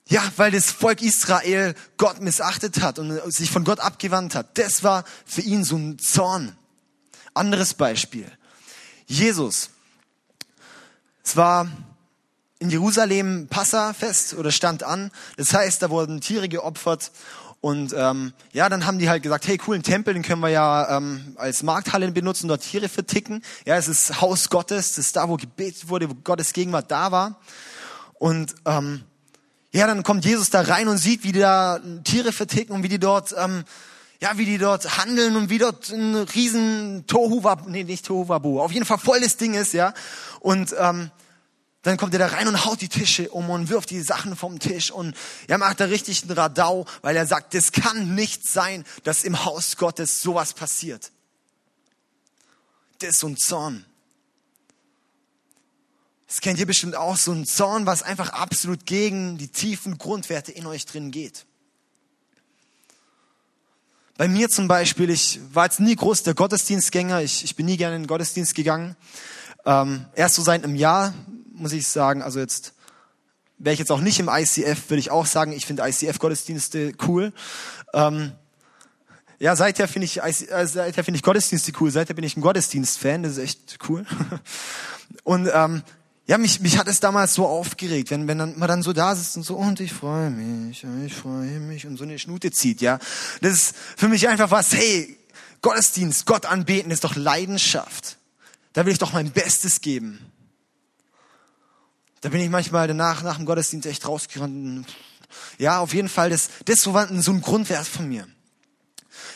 ja, 0.08 0.22
weil 0.36 0.50
das 0.50 0.70
Volk 0.70 1.02
Israel 1.02 1.74
Gott 1.96 2.20
missachtet 2.20 2.80
hat 2.80 2.98
und 2.98 3.32
sich 3.32 3.50
von 3.50 3.64
Gott 3.64 3.80
abgewandt 3.80 4.34
hat. 4.34 4.58
Das 4.58 4.82
war 4.82 5.04
für 5.24 5.42
ihn 5.42 5.64
so 5.64 5.76
ein 5.76 5.98
Zorn. 5.98 6.56
Anderes 7.32 7.74
Beispiel. 7.74 8.30
Jesus. 9.06 9.70
Es 11.22 11.36
war 11.36 11.68
in 12.58 12.70
Jerusalem 12.70 13.46
Passafest 13.48 14.34
oder 14.34 14.50
stand 14.50 14.82
an. 14.82 15.10
Das 15.36 15.54
heißt, 15.54 15.82
da 15.82 15.90
wurden 15.90 16.20
Tiere 16.20 16.48
geopfert 16.48 17.10
und 17.61 17.92
ähm, 17.94 18.33
ja, 18.53 18.70
dann 18.70 18.87
haben 18.87 18.99
die 18.99 19.11
halt 19.11 19.23
gesagt, 19.23 19.46
hey, 19.46 19.59
coolen 19.59 19.83
Tempel, 19.83 20.14
den 20.14 20.23
können 20.23 20.40
wir 20.40 20.49
ja 20.49 20.96
ähm, 20.96 21.35
als 21.37 21.62
Markthalle 21.62 22.11
benutzen, 22.11 22.49
dort 22.49 22.62
Tiere 22.62 22.88
verticken. 22.88 23.42
Ja, 23.66 23.77
es 23.77 23.87
ist 23.87 24.23
Haus 24.23 24.49
Gottes, 24.49 24.94
das 24.94 25.07
ist 25.07 25.16
da, 25.16 25.29
wo 25.29 25.37
gebetet 25.37 25.88
wurde, 25.88 26.09
wo 26.09 26.14
Gottes 26.14 26.55
Gegenwart 26.55 26.90
da 26.90 27.12
war. 27.12 27.38
Und 28.14 28.55
ähm, 28.64 29.03
ja, 29.73 29.87
dann 29.87 30.03
kommt 30.03 30.25
Jesus 30.25 30.49
da 30.49 30.62
rein 30.62 30.88
und 30.88 30.96
sieht, 30.96 31.23
wie 31.23 31.33
die 31.33 31.40
da 31.40 31.81
Tiere 32.03 32.33
verticken 32.33 32.73
und 32.73 32.83
wie 32.83 32.88
die 32.88 32.99
dort, 32.99 33.35
ähm, 33.37 33.64
ja, 34.23 34.38
wie 34.38 34.46
die 34.46 34.59
dort 34.59 34.96
handeln 34.96 35.37
und 35.37 35.51
wie 35.51 35.59
dort 35.59 35.90
ein 35.90 36.14
riesen 36.14 37.05
Tohu, 37.07 37.42
nee, 37.66 37.85
nicht 37.85 38.07
Tohu 38.07 38.33
auf 38.33 38.73
jeden 38.73 38.87
Fall 38.87 38.99
volles 38.99 39.37
Ding 39.37 39.53
ist, 39.53 39.75
ja. 39.75 39.92
Und 40.40 40.75
ähm, 40.79 41.11
dann 41.83 41.97
kommt 41.97 42.12
er 42.12 42.19
da 42.19 42.27
rein 42.27 42.47
und 42.47 42.64
haut 42.64 42.83
die 42.83 42.88
Tische 42.88 43.31
um 43.31 43.49
und 43.49 43.71
wirft 43.71 43.90
die 43.90 44.03
Sachen 44.03 44.37
vom 44.37 44.59
Tisch 44.59 44.90
und 44.90 45.16
er 45.49 45.57
macht 45.57 45.81
da 45.81 45.87
richtig 45.87 46.23
einen 46.23 46.33
Radau, 46.33 46.87
weil 47.01 47.16
er 47.16 47.27
sagt, 47.27 47.55
das 47.55 47.73
kann 47.73 48.14
nicht 48.14 48.47
sein, 48.47 48.85
dass 49.05 49.25
im 49.25 49.45
Haus 49.45 49.77
Gottes 49.77 50.21
sowas 50.21 50.53
passiert. 50.53 51.11
Das 52.99 53.11
ist 53.11 53.21
so 53.21 53.29
ein 53.29 53.37
Zorn. 53.38 53.87
Das 56.27 56.43
kennt 56.43 56.59
ihr 56.59 56.66
bestimmt 56.66 56.97
auch, 56.97 57.16
so 57.16 57.33
ein 57.33 57.47
Zorn, 57.47 57.87
was 57.87 58.03
einfach 58.03 58.29
absolut 58.29 58.85
gegen 58.85 59.38
die 59.38 59.49
tiefen 59.49 59.97
Grundwerte 59.97 60.53
in 60.53 60.66
euch 60.66 60.85
drin 60.87 61.11
geht. 61.11 61.47
Bei 64.16 64.29
mir 64.29 64.51
zum 64.51 64.69
Beispiel, 64.69 65.09
ich 65.09 65.40
war 65.55 65.64
jetzt 65.64 65.81
nie 65.81 65.97
groß 65.97 66.25
der 66.25 66.35
Gottesdienstgänger, 66.35 67.23
ich, 67.23 67.43
ich 67.43 67.57
bin 67.57 67.64
nie 67.64 67.79
gerne 67.79 67.97
in 67.97 68.03
den 68.03 68.07
Gottesdienst 68.07 68.55
gegangen. 68.55 68.95
Ähm, 69.64 70.05
erst 70.14 70.35
so 70.35 70.43
seit 70.43 70.62
einem 70.62 70.77
Jahr 70.77 71.14
muss 71.61 71.73
ich 71.73 71.87
sagen, 71.87 72.23
also 72.23 72.40
jetzt 72.40 72.75
wäre 73.59 73.75
ich 73.75 73.79
jetzt 73.79 73.92
auch 73.92 74.01
nicht 74.01 74.18
im 74.18 74.29
ICF, 74.29 74.88
würde 74.88 75.01
ich 75.01 75.11
auch 75.11 75.27
sagen, 75.27 75.53
ich 75.53 75.66
finde 75.66 75.83
ICF-Gottesdienste 75.83 76.94
cool. 77.07 77.33
Ähm, 77.92 78.33
ja, 79.38 79.57
seither 79.57 79.88
finde 79.88 80.05
ich, 80.05 80.23
äh, 80.23 80.33
seither 80.66 81.05
finde 81.05 81.16
ich 81.16 81.23
Gottesdienste 81.23 81.73
cool. 81.81 81.90
Seither 81.90 82.14
bin 82.14 82.25
ich 82.25 82.37
ein 82.37 82.42
Gottesdienst-Fan. 82.42 83.23
Das 83.23 83.33
ist 83.33 83.38
echt 83.38 83.79
cool. 83.88 84.05
Und 85.25 85.49
ähm, 85.53 85.83
ja, 86.27 86.38
mich, 86.38 86.61
mich 86.61 86.79
hat 86.79 86.88
es 86.88 87.01
damals 87.01 87.35
so 87.35 87.46
aufgeregt, 87.46 88.11
wenn, 88.11 88.29
wenn 88.29 88.37
man 88.37 88.68
dann 88.68 88.83
so 88.83 88.92
da 88.92 89.16
sitzt 89.16 89.37
und 89.37 89.42
so, 89.42 89.57
und 89.57 89.81
ich 89.81 89.92
freue 89.92 90.31
mich, 90.31 90.87
ich 91.05 91.14
freue 91.14 91.59
mich 91.59 91.88
und 91.88 91.96
so 91.96 92.05
eine 92.05 92.20
Schnute 92.20 92.53
zieht, 92.53 92.81
ja. 92.81 93.01
Das 93.40 93.53
ist 93.53 93.77
für 93.96 94.07
mich 94.07 94.29
einfach 94.29 94.53
was, 94.53 94.73
hey, 94.73 95.18
Gottesdienst, 95.61 96.27
Gott 96.27 96.46
anbeten 96.46 96.92
ist 96.92 97.03
doch 97.03 97.16
Leidenschaft. 97.16 98.18
Da 98.75 98.87
will 98.87 98.92
ich 98.92 99.01
doch 99.01 99.12
mein 99.12 99.33
Bestes 99.33 99.81
geben. 99.81 100.20
Da 102.20 102.28
bin 102.28 102.40
ich 102.40 102.50
manchmal 102.50 102.87
danach, 102.87 103.22
nach 103.22 103.37
dem 103.37 103.46
Gottesdienst 103.46 103.87
echt 103.87 104.06
rausgerannt. 104.06 104.87
Ja, 105.59 105.80
auf 105.80 105.94
jeden 105.94 106.09
Fall, 106.09 106.30
das, 106.30 106.50
das 106.64 106.92
war 106.92 107.09
so 107.22 107.33
ein 107.33 107.40
Grundwert 107.40 107.87
von 107.87 108.09
mir. 108.09 108.26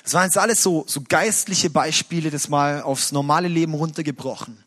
Das 0.03 0.13
waren 0.13 0.25
jetzt 0.25 0.37
alles 0.37 0.63
so, 0.63 0.85
so 0.87 1.03
geistliche 1.09 1.71
Beispiele, 1.71 2.31
das 2.31 2.49
mal 2.49 2.83
aufs 2.83 3.13
normale 3.13 3.49
Leben 3.49 3.75
runtergebrochen. 3.75 4.63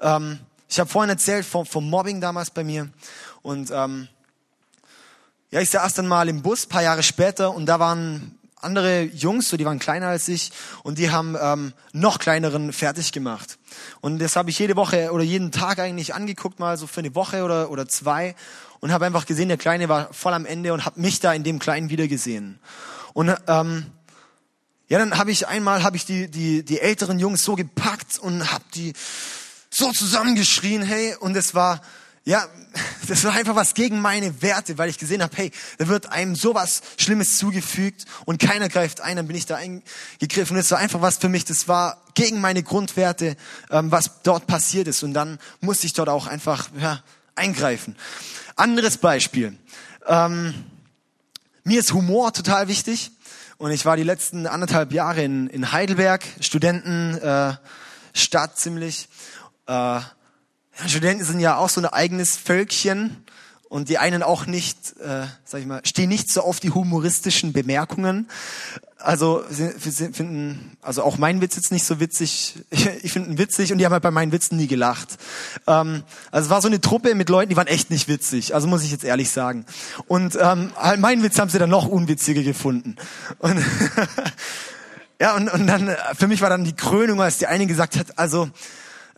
Ähm, 0.00 0.40
ich 0.68 0.78
habe 0.78 0.90
vorhin 0.90 1.10
erzählt 1.10 1.46
vom, 1.46 1.64
vom 1.64 1.88
Mobbing 1.88 2.20
damals 2.20 2.50
bei 2.50 2.64
mir. 2.64 2.90
Und 3.42 3.70
ähm, 3.70 4.08
ja, 5.50 5.60
ich 5.60 5.70
saß 5.70 5.94
dann 5.94 6.06
mal 6.06 6.28
im 6.28 6.42
Bus, 6.42 6.66
paar 6.66 6.82
Jahre 6.82 7.02
später, 7.02 7.54
und 7.54 7.64
da 7.64 7.80
waren 7.80 8.37
andere 8.60 9.02
Jungs, 9.02 9.48
so 9.48 9.56
die 9.56 9.64
waren 9.64 9.78
kleiner 9.78 10.08
als 10.08 10.28
ich, 10.28 10.50
und 10.82 10.98
die 10.98 11.10
haben 11.10 11.36
ähm, 11.40 11.72
noch 11.92 12.18
kleineren 12.18 12.72
fertig 12.72 13.12
gemacht. 13.12 13.58
Und 14.00 14.18
das 14.18 14.36
habe 14.36 14.50
ich 14.50 14.58
jede 14.58 14.76
Woche 14.76 15.12
oder 15.12 15.24
jeden 15.24 15.52
Tag 15.52 15.78
eigentlich 15.78 16.14
angeguckt, 16.14 16.58
mal 16.58 16.76
so 16.76 16.86
für 16.86 17.00
eine 17.00 17.14
Woche 17.14 17.44
oder, 17.44 17.70
oder 17.70 17.88
zwei, 17.88 18.34
und 18.80 18.92
habe 18.92 19.06
einfach 19.06 19.26
gesehen, 19.26 19.48
der 19.48 19.56
Kleine 19.56 19.88
war 19.88 20.12
voll 20.12 20.34
am 20.34 20.46
Ende 20.46 20.72
und 20.72 20.84
habe 20.84 21.00
mich 21.00 21.20
da 21.20 21.32
in 21.32 21.42
dem 21.42 21.58
Kleinen 21.58 21.90
wiedergesehen. 21.90 22.60
Und 23.12 23.34
ähm, 23.46 23.86
ja, 24.88 24.98
dann 24.98 25.18
habe 25.18 25.30
ich 25.30 25.46
einmal 25.48 25.82
habe 25.82 25.96
ich 25.96 26.06
die 26.06 26.30
die 26.30 26.64
die 26.64 26.80
älteren 26.80 27.18
Jungs 27.18 27.44
so 27.44 27.56
gepackt 27.56 28.18
und 28.18 28.50
habe 28.52 28.64
die 28.74 28.92
so 29.70 29.92
zusammengeschrien, 29.92 30.82
hey, 30.82 31.14
und 31.20 31.36
es 31.36 31.54
war 31.54 31.82
ja, 32.28 32.46
das 33.08 33.24
war 33.24 33.32
einfach 33.32 33.56
was 33.56 33.72
gegen 33.72 34.00
meine 34.00 34.42
Werte, 34.42 34.76
weil 34.76 34.90
ich 34.90 34.98
gesehen 34.98 35.22
habe, 35.22 35.34
hey, 35.34 35.50
da 35.78 35.88
wird 35.88 36.12
einem 36.12 36.36
sowas 36.36 36.82
Schlimmes 36.98 37.38
zugefügt 37.38 38.04
und 38.26 38.38
keiner 38.38 38.68
greift 38.68 39.00
ein, 39.00 39.16
dann 39.16 39.26
bin 39.26 39.34
ich 39.34 39.46
da 39.46 39.56
eingegriffen. 39.56 40.58
Es 40.58 40.70
war 40.70 40.78
einfach 40.78 41.00
was 41.00 41.16
für 41.16 41.30
mich, 41.30 41.46
das 41.46 41.68
war 41.68 42.02
gegen 42.12 42.42
meine 42.42 42.62
Grundwerte, 42.62 43.38
ähm, 43.70 43.90
was 43.90 44.20
dort 44.24 44.46
passiert 44.46 44.88
ist. 44.88 45.02
Und 45.02 45.14
dann 45.14 45.38
musste 45.62 45.86
ich 45.86 45.94
dort 45.94 46.10
auch 46.10 46.26
einfach 46.26 46.68
ja, 46.78 47.02
eingreifen. 47.34 47.96
Anderes 48.56 48.98
Beispiel. 48.98 49.56
Ähm, 50.06 50.52
mir 51.64 51.80
ist 51.80 51.94
Humor 51.94 52.34
total 52.34 52.68
wichtig. 52.68 53.10
Und 53.56 53.70
ich 53.70 53.86
war 53.86 53.96
die 53.96 54.02
letzten 54.02 54.46
anderthalb 54.46 54.92
Jahre 54.92 55.24
in, 55.24 55.48
in 55.48 55.72
Heidelberg, 55.72 56.26
Studentenstadt 56.40 58.52
äh, 58.52 58.54
ziemlich. 58.54 59.08
Äh, 59.66 60.00
Studenten 60.86 61.24
sind 61.24 61.40
ja 61.40 61.56
auch 61.56 61.68
so 61.68 61.80
ein 61.80 61.86
eigenes 61.86 62.36
Völkchen 62.36 63.24
und 63.68 63.88
die 63.88 63.98
einen 63.98 64.22
auch 64.22 64.46
nicht, 64.46 64.96
äh, 65.00 65.26
sag 65.44 65.60
ich 65.60 65.66
mal, 65.66 65.80
stehen 65.84 66.08
nicht 66.08 66.32
so 66.32 66.42
auf 66.42 66.60
die 66.60 66.70
humoristischen 66.70 67.52
Bemerkungen. 67.52 68.28
Also 68.96 69.44
sie, 69.48 69.70
finden, 70.12 70.76
also 70.82 71.02
auch 71.02 71.18
mein 71.18 71.40
Witz 71.40 71.54
jetzt 71.54 71.70
nicht 71.70 71.84
so 71.84 72.00
witzig. 72.00 72.54
Ich, 73.02 73.12
finde 73.12 73.30
ihn 73.30 73.38
witzig 73.38 73.70
und 73.70 73.78
die 73.78 73.84
haben 73.84 73.92
halt 73.92 74.02
bei 74.02 74.10
meinen 74.10 74.32
Witzen 74.32 74.56
nie 74.56 74.66
gelacht. 74.66 75.18
Ähm, 75.66 76.02
also 76.30 76.46
es 76.46 76.50
war 76.50 76.62
so 76.62 76.68
eine 76.68 76.80
Truppe 76.80 77.14
mit 77.14 77.28
Leuten, 77.28 77.50
die 77.50 77.56
waren 77.56 77.66
echt 77.66 77.90
nicht 77.90 78.08
witzig. 78.08 78.54
Also 78.54 78.66
muss 78.66 78.82
ich 78.82 78.90
jetzt 78.90 79.04
ehrlich 79.04 79.30
sagen. 79.30 79.66
Und 80.06 80.36
ähm, 80.40 80.72
halt 80.76 81.00
meinen 81.00 81.22
Witz 81.22 81.38
haben 81.38 81.50
sie 81.50 81.58
dann 81.58 81.70
noch 81.70 81.86
unwitziger 81.86 82.42
gefunden. 82.42 82.96
Und 83.38 83.62
ja 85.20 85.36
und, 85.36 85.48
und 85.48 85.66
dann 85.66 85.94
für 86.16 86.26
mich 86.26 86.40
war 86.40 86.50
dann 86.50 86.64
die 86.64 86.74
Krönung, 86.74 87.20
als 87.20 87.38
die 87.38 87.46
eine 87.46 87.66
gesagt 87.66 87.96
hat, 87.96 88.18
also 88.18 88.48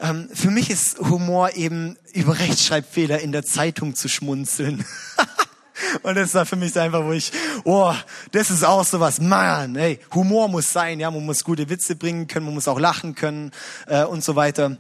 ähm, 0.01 0.29
für 0.33 0.51
mich 0.51 0.71
ist 0.71 0.99
Humor 0.99 1.55
eben 1.55 1.97
über 2.13 2.39
Rechtschreibfehler 2.39 3.21
in 3.21 3.33
der 3.33 3.45
Zeitung 3.45 3.95
zu 3.95 4.09
schmunzeln. 4.09 4.85
Und 6.03 6.15
das 6.15 6.35
war 6.35 6.47
für 6.47 6.57
mich 6.57 6.79
einfach, 6.79 7.05
wo 7.05 7.13
ich, 7.13 7.33
oh, 7.65 7.95
das 8.33 8.51
ist 8.51 8.65
auch 8.65 8.85
so 8.85 9.01
was, 9.01 9.21
man, 9.21 9.77
hey, 9.77 9.99
Humor 10.15 10.49
muss 10.49 10.73
sein, 10.73 11.01
ja, 11.01 11.11
man 11.11 11.25
muss 11.25 11.45
gute 11.45 11.69
Witze 11.69 11.97
bringen 11.97 12.27
können, 12.27 12.47
man 12.47 12.55
muss 12.55 12.69
auch 12.69 12.79
lachen 12.79 13.15
können 13.15 13.51
äh, 13.87 14.05
und 14.05 14.25
so 14.25 14.37
weiter. 14.37 14.79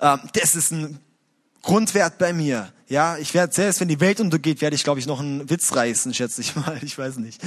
Ähm, 0.00 0.20
das 0.32 0.54
ist 0.54 0.72
ein 0.72 0.98
Grundwert 1.62 2.18
bei 2.18 2.32
mir. 2.32 2.72
Ja, 2.88 3.18
ich 3.18 3.34
werde 3.34 3.54
selbst, 3.54 3.80
wenn 3.80 3.88
die 3.88 4.00
Welt 4.00 4.20
untergeht, 4.20 4.60
werde 4.60 4.76
ich, 4.76 4.84
glaube 4.84 5.00
ich, 5.00 5.06
noch 5.06 5.20
einen 5.20 5.48
Witz 5.50 5.74
reißen, 5.74 6.14
schätze 6.14 6.40
ich 6.40 6.56
mal. 6.56 6.78
Ich 6.82 6.96
weiß 6.96 7.16
nicht. 7.18 7.40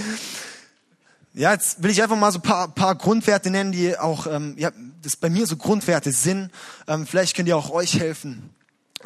Ja, 1.34 1.54
jetzt 1.54 1.82
will 1.82 1.92
ich 1.92 2.04
einfach 2.04 2.18
mal 2.18 2.32
so 2.34 2.40
paar, 2.40 2.68
paar 2.68 2.94
Grundwerte 2.96 3.50
nennen, 3.50 3.72
die 3.72 3.98
auch, 3.98 4.28
ähm, 4.28 4.56
ja, 4.58 4.70
das 5.02 5.16
bei 5.16 5.30
mir 5.30 5.48
so 5.48 5.56
Grundwerte 5.56 6.12
sind. 6.12 6.52
Ähm, 6.90 7.08
vielleicht 7.08 7.38
könnt 7.38 7.48
ihr 7.48 7.56
auch 7.56 7.70
euch 7.70 7.98
helfen, 7.98 8.50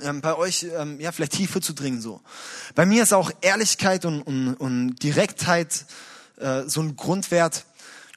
ähm, 0.01 0.21
bei 0.21 0.35
euch, 0.35 0.65
ähm, 0.75 0.99
ja, 0.99 1.11
vielleicht 1.11 1.33
tiefer 1.33 1.61
zu 1.61 1.73
dringen 1.73 2.01
so. 2.01 2.21
Bei 2.73 2.87
mir 2.87 3.03
ist 3.03 3.13
auch 3.13 3.29
Ehrlichkeit 3.41 4.05
und, 4.05 4.23
und, 4.23 4.55
und 4.55 4.95
Direktheit 5.03 5.85
äh, 6.37 6.63
so 6.65 6.81
ein 6.81 6.95
Grundwert. 6.95 7.65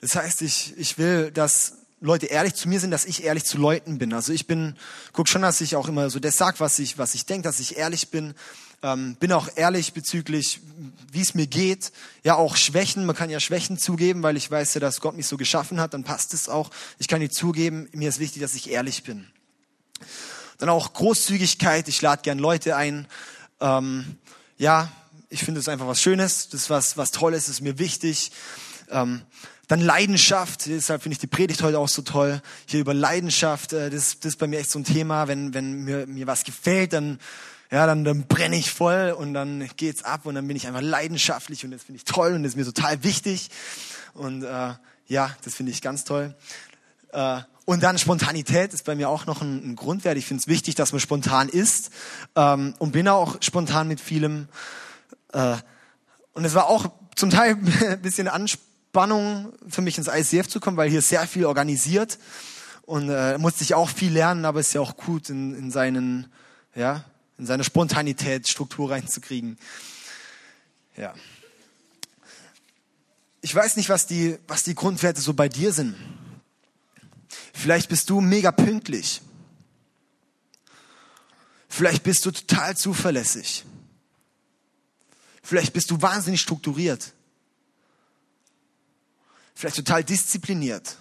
Das 0.01 0.15
heißt, 0.15 0.41
ich, 0.41 0.73
ich 0.79 0.97
will, 0.97 1.31
dass 1.31 1.75
Leute 2.01 2.27
ehrlich 2.27 2.55
zu 2.55 2.67
mir 2.71 2.81
sind, 2.81 2.93
dass 2.93 3.05
ich 3.05 3.25
ehrlich 3.25 3.45
zu 3.45 3.59
Leuten 3.59 3.99
bin. 3.99 4.15
Also 4.15 4.33
ich 4.33 4.47
bin, 4.47 4.77
guck 5.13 5.29
schon, 5.29 5.43
dass 5.43 5.61
ich 5.61 5.77
auch 5.77 5.89
immer 5.89 6.09
so 6.09 6.19
das 6.19 6.39
sag, 6.39 6.61
was 6.61 6.79
ich, 6.79 6.97
was 6.97 7.15
ich 7.15 7.27
denke, 7.27 7.47
dass 7.47 7.61
ich 7.61 7.77
ehrlich 7.77 8.09
bin. 8.09 8.35
Ähm, 8.81 9.17
bin 9.17 9.33
auch 9.33 9.49
ehrlich 9.57 9.93
bezüglich, 9.93 10.61
wie 11.11 11.21
es 11.21 11.35
mir 11.35 11.49
geht. 11.49 11.91
Ja, 12.23 12.37
auch 12.37 12.57
Schwächen. 12.57 13.07
Man 13.07 13.17
kann 13.17 13.29
ja 13.29 13.41
Schwächen 13.41 13.77
zugeben, 13.77 14.23
weil 14.23 14.37
ich 14.37 14.49
weiß 14.49 14.75
ja, 14.75 14.81
dass 14.81 15.01
Gott 15.01 15.17
mich 15.17 15.27
so 15.27 15.37
geschaffen 15.37 15.81
hat. 15.81 15.95
Dann 15.95 16.05
passt 16.05 16.33
es 16.33 16.49
auch. 16.49 16.71
Ich 16.99 17.09
kann 17.09 17.21
die 17.21 17.29
zugeben. 17.29 17.89
Mir 17.93 18.09
ist 18.09 18.21
wichtig, 18.21 18.41
dass 18.41 18.55
ich 18.55 18.71
ehrlich 18.71 19.03
bin. 19.03 19.27
Dann 20.59 20.69
auch 20.69 20.93
Großzügigkeit. 20.93 21.89
Ich 21.89 22.01
lade 22.03 22.23
gern 22.23 22.39
Leute 22.39 22.77
ein. 22.77 23.09
Ähm, 23.61 24.17
ja, 24.59 24.93
ich 25.29 25.43
finde 25.43 25.59
es 25.61 25.69
einfach 25.69 25.89
was 25.89 26.01
Schönes. 26.01 26.49
Das 26.49 26.63
ist 26.63 26.71
was, 26.71 26.97
was 26.97 27.11
Tolles. 27.11 27.49
Ist 27.49 27.61
mir 27.61 27.81
wichtig. 27.81 28.31
Ähm, 28.91 29.23
dann 29.67 29.81
Leidenschaft, 29.81 30.67
deshalb 30.67 31.03
finde 31.03 31.15
ich 31.15 31.19
die 31.19 31.27
Predigt 31.27 31.63
heute 31.63 31.79
auch 31.79 31.89
so 31.89 32.01
toll. 32.01 32.41
Hier 32.65 32.81
über 32.81 32.95
Leidenschaft, 32.95 33.75
äh, 33.75 33.91
das, 33.91 34.19
das 34.19 34.33
ist 34.33 34.39
bei 34.39 34.47
mir 34.47 34.61
echt 34.61 34.71
so 34.71 34.79
ein 34.79 34.85
Thema. 34.85 35.29
Wenn, 35.29 35.53
wenn 35.53 35.85
mir, 35.85 36.07
mir 36.07 36.27
was 36.27 36.45
gefällt, 36.45 36.95
dann 36.95 37.19
ja, 37.71 37.87
dann, 37.87 38.05
dann 38.05 38.27
brenne 38.27 38.57
ich 38.57 38.71
voll 38.71 39.15
und 39.17 39.35
dann 39.35 39.69
geht's 39.77 40.03
ab 40.03 40.25
und 40.25 40.35
dann 40.35 40.47
bin 40.49 40.57
ich 40.57 40.67
einfach 40.67 40.81
leidenschaftlich 40.81 41.65
und 41.65 41.71
das 41.71 41.83
finde 41.83 41.99
ich 41.99 42.05
toll 42.05 42.33
und 42.33 42.43
das 42.43 42.53
ist 42.53 42.57
mir 42.57 42.65
total 42.65 43.05
wichtig. 43.05 43.51
Und 44.15 44.43
äh, 44.43 44.75
ja, 45.07 45.37
das 45.45 45.55
finde 45.55 45.73
ich 45.73 45.83
ganz 45.83 46.05
toll. 46.05 46.35
Äh, 47.13 47.41
und 47.67 47.83
dann 47.83 47.99
Spontanität 47.99 48.73
ist 48.73 48.87
bei 48.87 48.95
mir 48.95 49.11
auch 49.11 49.27
noch 49.27 49.43
ein, 49.43 49.73
ein 49.73 49.77
Grundwert. 49.77 50.17
Ich 50.17 50.25
finde 50.25 50.41
es 50.41 50.49
wichtig, 50.49 50.75
dass 50.77 50.93
man 50.93 51.01
spontan 51.01 51.51
ist 51.51 51.91
ähm, 52.35 52.73
und 52.79 52.93
bin 52.93 53.07
auch 53.09 53.37
spontan 53.43 53.89
mit 53.89 54.01
vielem. 54.01 54.49
Äh, 55.35 55.57
und 56.33 56.47
es 56.47 56.55
war 56.55 56.69
auch 56.69 56.91
zum 57.17 57.29
Teil 57.29 57.59
ein 57.83 58.01
bisschen 58.01 58.29
Anspannung 58.29 59.53
für 59.69 59.83
mich 59.83 59.99
ins 59.99 60.09
ICF 60.09 60.49
zu 60.49 60.61
kommen, 60.61 60.79
weil 60.79 60.89
hier 60.89 61.03
sehr 61.03 61.27
viel 61.27 61.45
organisiert 61.45 62.19
und 62.87 63.11
äh, 63.11 63.37
musste 63.37 63.63
ich 63.63 63.75
auch 63.75 63.91
viel 63.91 64.13
lernen, 64.13 64.47
aber 64.47 64.61
es 64.61 64.69
ist 64.69 64.73
ja 64.73 64.81
auch 64.81 64.97
gut 64.97 65.29
in, 65.29 65.55
in 65.55 65.71
seinen 65.71 66.33
ja 66.75 67.05
in 67.39 67.47
seine 67.47 67.65
Spontanität 67.65 68.49
Struktur 68.49 68.91
reinzukriegen. 68.91 69.59
Ja. 70.97 71.15
Ich 73.41 73.55
weiß 73.55 73.77
nicht, 73.77 73.89
was 73.89 74.07
die, 74.07 74.39
was 74.49 74.65
die 74.65 74.75
Grundwerte 74.75 75.21
so 75.21 75.33
bei 75.33 75.49
dir 75.49 75.73
sind. 75.73 75.95
Vielleicht 77.55 77.89
bist 77.89 78.11
du 78.11 78.21
mega 78.21 78.51
pünktlich. 78.51 79.23
Vielleicht 81.69 82.03
bist 82.03 82.27
du 82.27 82.33
total 82.33 82.77
zuverlässig. 82.77 83.65
Vielleicht 85.43 85.73
bist 85.73 85.91
du 85.91 86.03
wahnsinnig 86.03 86.41
strukturiert. 86.41 87.13
Vielleicht 89.55 89.77
total 89.77 90.03
diszipliniert. 90.03 90.97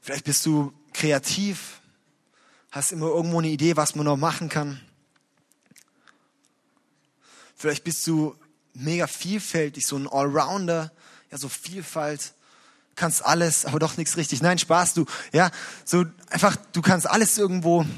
Vielleicht 0.00 0.24
bist 0.24 0.46
du 0.46 0.72
kreativ 0.92 1.77
hast 2.70 2.92
immer 2.92 3.06
irgendwo 3.06 3.38
eine 3.38 3.48
Idee, 3.48 3.76
was 3.76 3.94
man 3.94 4.04
noch 4.04 4.16
machen 4.16 4.48
kann. 4.48 4.80
Vielleicht 7.56 7.84
bist 7.84 8.06
du 8.06 8.36
mega 8.74 9.06
vielfältig, 9.06 9.86
so 9.86 9.96
ein 9.96 10.06
Allrounder, 10.06 10.92
ja, 11.30 11.38
so 11.38 11.48
Vielfalt, 11.48 12.34
kannst 12.94 13.24
alles, 13.24 13.64
aber 13.64 13.78
doch 13.78 13.96
nichts 13.96 14.16
richtig. 14.16 14.42
Nein, 14.42 14.58
Spaß, 14.58 14.94
du, 14.94 15.06
ja, 15.32 15.50
so 15.84 16.04
einfach, 16.30 16.56
du 16.72 16.82
kannst 16.82 17.08
alles 17.08 17.38
irgendwo. 17.38 17.86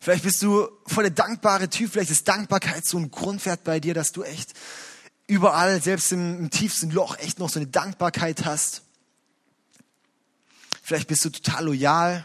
Vielleicht 0.00 0.22
bist 0.22 0.40
du 0.42 0.68
voll 0.86 1.02
der 1.02 1.10
dankbare 1.10 1.68
Typ, 1.68 1.90
vielleicht 1.90 2.12
ist 2.12 2.28
Dankbarkeit 2.28 2.86
so 2.86 2.96
ein 2.96 3.10
Grundwert 3.10 3.64
bei 3.64 3.80
dir, 3.80 3.92
dass 3.92 4.12
du 4.12 4.22
echt 4.22 4.52
überall, 5.26 5.82
selbst 5.82 6.12
im, 6.12 6.38
im 6.38 6.50
tiefsten 6.50 6.92
Loch, 6.92 7.18
echt 7.18 7.40
noch 7.40 7.48
so 7.50 7.58
eine 7.58 7.66
Dankbarkeit 7.66 8.44
hast. 8.44 8.82
Vielleicht 10.86 11.08
bist 11.08 11.24
du 11.24 11.30
total 11.30 11.64
loyal. 11.64 12.24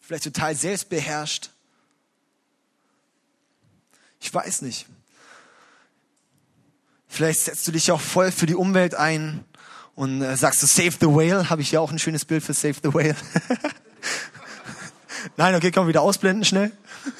vielleicht 0.00 0.24
total 0.24 0.56
selbstbeherrscht. 0.56 1.50
Ich 4.18 4.34
weiß 4.34 4.62
nicht. 4.62 4.86
Vielleicht 7.06 7.42
setzt 7.42 7.68
du 7.68 7.70
dich 7.70 7.92
auch 7.92 8.00
voll 8.00 8.32
für 8.32 8.46
die 8.46 8.56
Umwelt 8.56 8.96
ein 8.96 9.44
und 9.94 10.20
äh, 10.20 10.36
sagst 10.36 10.64
du 10.64 10.66
Save 10.66 10.96
the 11.00 11.06
Whale. 11.06 11.48
Habe 11.48 11.62
ich 11.62 11.70
ja 11.70 11.78
auch 11.78 11.92
ein 11.92 12.00
schönes 12.00 12.24
Bild 12.24 12.42
für 12.42 12.54
Save 12.54 12.74
the 12.82 12.92
Whale. 12.92 13.14
Nein, 15.36 15.54
okay, 15.54 15.70
komm 15.70 15.86
wieder 15.86 16.02
ausblenden 16.02 16.44
schnell. 16.44 16.72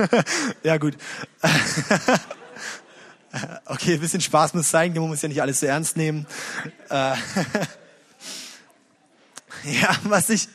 ja 0.64 0.78
gut. 0.78 0.96
okay, 3.66 3.94
ein 3.94 4.00
bisschen 4.00 4.20
Spaß 4.20 4.54
muss 4.54 4.68
sein, 4.68 4.92
man 4.94 5.06
muss 5.06 5.22
ja 5.22 5.28
nicht 5.28 5.42
alles 5.42 5.60
so 5.60 5.66
ernst 5.66 5.96
nehmen. 5.96 6.26
Ja, 9.80 9.96
was 10.04 10.28
ich, 10.30 10.48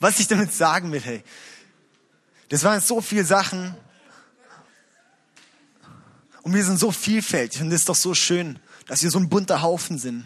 was 0.00 0.20
ich 0.20 0.26
damit 0.26 0.52
sagen 0.52 0.90
will, 0.92 1.00
hey, 1.00 1.22
das 2.48 2.62
waren 2.64 2.80
so 2.80 3.00
viele 3.00 3.24
Sachen 3.24 3.74
und 6.42 6.54
wir 6.54 6.64
sind 6.64 6.78
so 6.78 6.90
vielfältig 6.90 7.60
und 7.60 7.68
es 7.68 7.80
ist 7.80 7.88
doch 7.88 7.94
so 7.94 8.14
schön, 8.14 8.58
dass 8.86 9.02
wir 9.02 9.10
so 9.10 9.18
ein 9.18 9.28
bunter 9.28 9.62
Haufen 9.62 9.98
sind. 9.98 10.24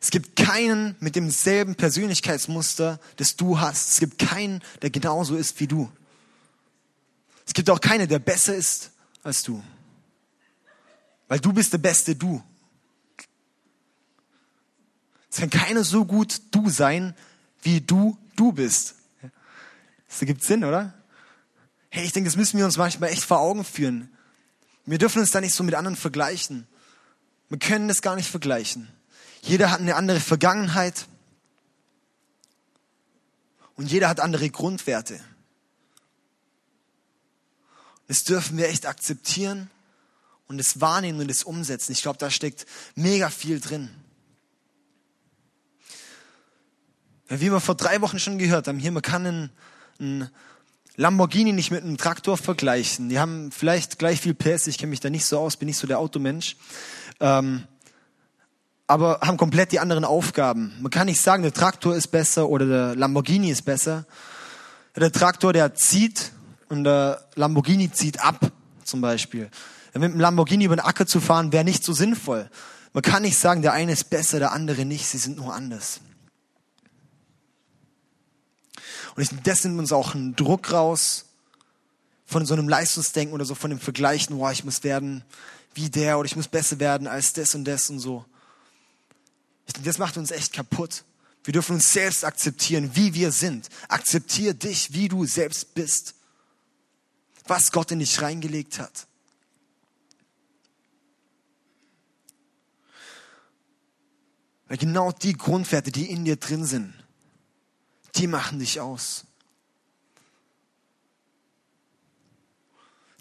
Es 0.00 0.10
gibt 0.10 0.36
keinen 0.36 0.94
mit 1.00 1.16
demselben 1.16 1.74
Persönlichkeitsmuster, 1.74 3.00
das 3.16 3.36
du 3.36 3.58
hast. 3.58 3.92
Es 3.92 4.00
gibt 4.00 4.18
keinen, 4.18 4.62
der 4.82 4.90
genauso 4.90 5.36
ist 5.36 5.58
wie 5.58 5.66
du. 5.66 5.90
Es 7.46 7.54
gibt 7.54 7.68
auch 7.70 7.80
keinen, 7.80 8.08
der 8.08 8.18
besser 8.18 8.54
ist 8.54 8.92
als 9.22 9.42
du. 9.42 9.62
Weil 11.28 11.40
du 11.40 11.52
bist 11.52 11.72
der 11.72 11.78
beste 11.78 12.14
Du. 12.14 12.42
Es 15.36 15.40
kann 15.40 15.50
keiner 15.50 15.84
so 15.84 16.06
gut 16.06 16.40
du 16.50 16.70
sein, 16.70 17.14
wie 17.60 17.82
du 17.82 18.16
du 18.36 18.52
bist. 18.52 18.94
Das 20.08 20.22
ergibt 20.22 20.42
Sinn, 20.42 20.64
oder? 20.64 20.94
Hey, 21.90 22.06
ich 22.06 22.12
denke, 22.12 22.30
das 22.30 22.38
müssen 22.38 22.56
wir 22.56 22.64
uns 22.64 22.78
manchmal 22.78 23.10
echt 23.10 23.22
vor 23.22 23.40
Augen 23.40 23.62
führen. 23.62 24.08
Wir 24.86 24.96
dürfen 24.96 25.18
uns 25.18 25.32
da 25.32 25.42
nicht 25.42 25.52
so 25.52 25.62
mit 25.62 25.74
anderen 25.74 25.94
vergleichen. 25.94 26.66
Wir 27.50 27.58
können 27.58 27.86
das 27.86 28.00
gar 28.00 28.16
nicht 28.16 28.30
vergleichen. 28.30 28.88
Jeder 29.42 29.70
hat 29.70 29.80
eine 29.80 29.96
andere 29.96 30.20
Vergangenheit 30.20 31.06
und 33.74 33.90
jeder 33.90 34.08
hat 34.08 34.20
andere 34.20 34.48
Grundwerte. 34.48 35.20
Das 38.08 38.24
dürfen 38.24 38.56
wir 38.56 38.70
echt 38.70 38.86
akzeptieren 38.86 39.70
und 40.48 40.58
es 40.58 40.80
wahrnehmen 40.80 41.20
und 41.20 41.30
es 41.30 41.44
umsetzen. 41.44 41.92
Ich 41.92 42.00
glaube, 42.00 42.18
da 42.18 42.30
steckt 42.30 42.64
mega 42.94 43.28
viel 43.28 43.60
drin. 43.60 43.90
Ja, 45.78 47.15
wie 47.28 47.50
wir 47.50 47.60
vor 47.60 47.74
drei 47.74 48.00
Wochen 48.00 48.18
schon 48.18 48.38
gehört 48.38 48.68
haben, 48.68 48.78
hier, 48.78 48.92
man 48.92 49.02
kann 49.02 49.26
einen, 49.26 49.50
einen 49.98 50.30
Lamborghini 50.96 51.52
nicht 51.52 51.70
mit 51.70 51.82
einem 51.82 51.96
Traktor 51.96 52.36
vergleichen. 52.36 53.08
Die 53.08 53.18
haben 53.18 53.50
vielleicht 53.50 53.98
gleich 53.98 54.20
viel 54.20 54.34
PS, 54.34 54.66
ich 54.66 54.78
kenne 54.78 54.90
mich 54.90 55.00
da 55.00 55.10
nicht 55.10 55.26
so 55.26 55.38
aus, 55.38 55.56
bin 55.56 55.66
nicht 55.66 55.78
so 55.78 55.86
der 55.86 55.98
Automensch. 55.98 56.56
Ähm, 57.20 57.64
aber 58.86 59.20
haben 59.20 59.36
komplett 59.36 59.72
die 59.72 59.80
anderen 59.80 60.04
Aufgaben. 60.04 60.72
Man 60.80 60.90
kann 60.90 61.06
nicht 61.06 61.20
sagen, 61.20 61.42
der 61.42 61.52
Traktor 61.52 61.96
ist 61.96 62.08
besser 62.08 62.48
oder 62.48 62.66
der 62.66 62.96
Lamborghini 62.96 63.50
ist 63.50 63.62
besser. 63.62 64.06
Der 64.94 65.12
Traktor, 65.12 65.52
der 65.52 65.74
zieht 65.74 66.32
und 66.68 66.84
der 66.84 67.26
Lamborghini 67.34 67.90
zieht 67.90 68.20
ab, 68.20 68.52
zum 68.84 69.00
Beispiel. 69.00 69.50
Mit 69.92 70.12
dem 70.12 70.20
Lamborghini 70.20 70.64
über 70.64 70.76
den 70.76 70.84
Acker 70.84 71.06
zu 71.06 71.20
fahren, 71.20 71.52
wäre 71.52 71.64
nicht 71.64 71.82
so 71.82 71.92
sinnvoll. 71.92 72.48
Man 72.92 73.02
kann 73.02 73.22
nicht 73.22 73.38
sagen, 73.38 73.60
der 73.62 73.72
eine 73.72 73.92
ist 73.92 74.08
besser, 74.08 74.38
der 74.38 74.52
andere 74.52 74.84
nicht. 74.84 75.06
Sie 75.06 75.18
sind 75.18 75.36
nur 75.36 75.52
anders. 75.52 76.00
Und 79.16 79.22
ich, 79.22 79.30
das 79.42 79.64
nimmt 79.64 79.78
uns 79.78 79.92
auch 79.92 80.14
einen 80.14 80.36
Druck 80.36 80.72
raus 80.72 81.24
von 82.26 82.44
so 82.44 82.54
einem 82.54 82.68
Leistungsdenken 82.68 83.34
oder 83.34 83.44
so 83.44 83.54
von 83.54 83.70
dem 83.70 83.80
Vergleichen, 83.80 84.36
boah, 84.36 84.52
ich 84.52 84.64
muss 84.64 84.84
werden 84.84 85.24
wie 85.74 85.90
der 85.90 86.18
oder 86.18 86.26
ich 86.26 86.36
muss 86.36 86.48
besser 86.48 86.78
werden 86.78 87.06
als 87.06 87.32
das 87.32 87.54
und 87.54 87.64
das 87.64 87.90
und 87.90 87.98
so. 87.98 88.24
Ich 89.66 89.72
denke, 89.72 89.88
das 89.88 89.98
macht 89.98 90.16
uns 90.16 90.30
echt 90.30 90.52
kaputt. 90.52 91.04
Wir 91.44 91.52
dürfen 91.52 91.76
uns 91.76 91.92
selbst 91.92 92.24
akzeptieren, 92.24 92.90
wie 92.94 93.14
wir 93.14 93.30
sind. 93.30 93.68
Akzeptier 93.88 94.54
dich, 94.54 94.92
wie 94.92 95.08
du 95.08 95.24
selbst 95.26 95.74
bist. 95.74 96.14
Was 97.46 97.70
Gott 97.70 97.90
in 97.92 98.00
dich 98.00 98.20
reingelegt 98.20 98.80
hat. 98.80 99.06
Weil 104.66 104.78
genau 104.78 105.12
die 105.12 105.34
Grundwerte, 105.34 105.92
die 105.92 106.10
in 106.10 106.24
dir 106.24 106.36
drin 106.36 106.64
sind, 106.64 106.92
die 108.16 108.26
machen 108.26 108.58
dich 108.58 108.80
aus. 108.80 109.24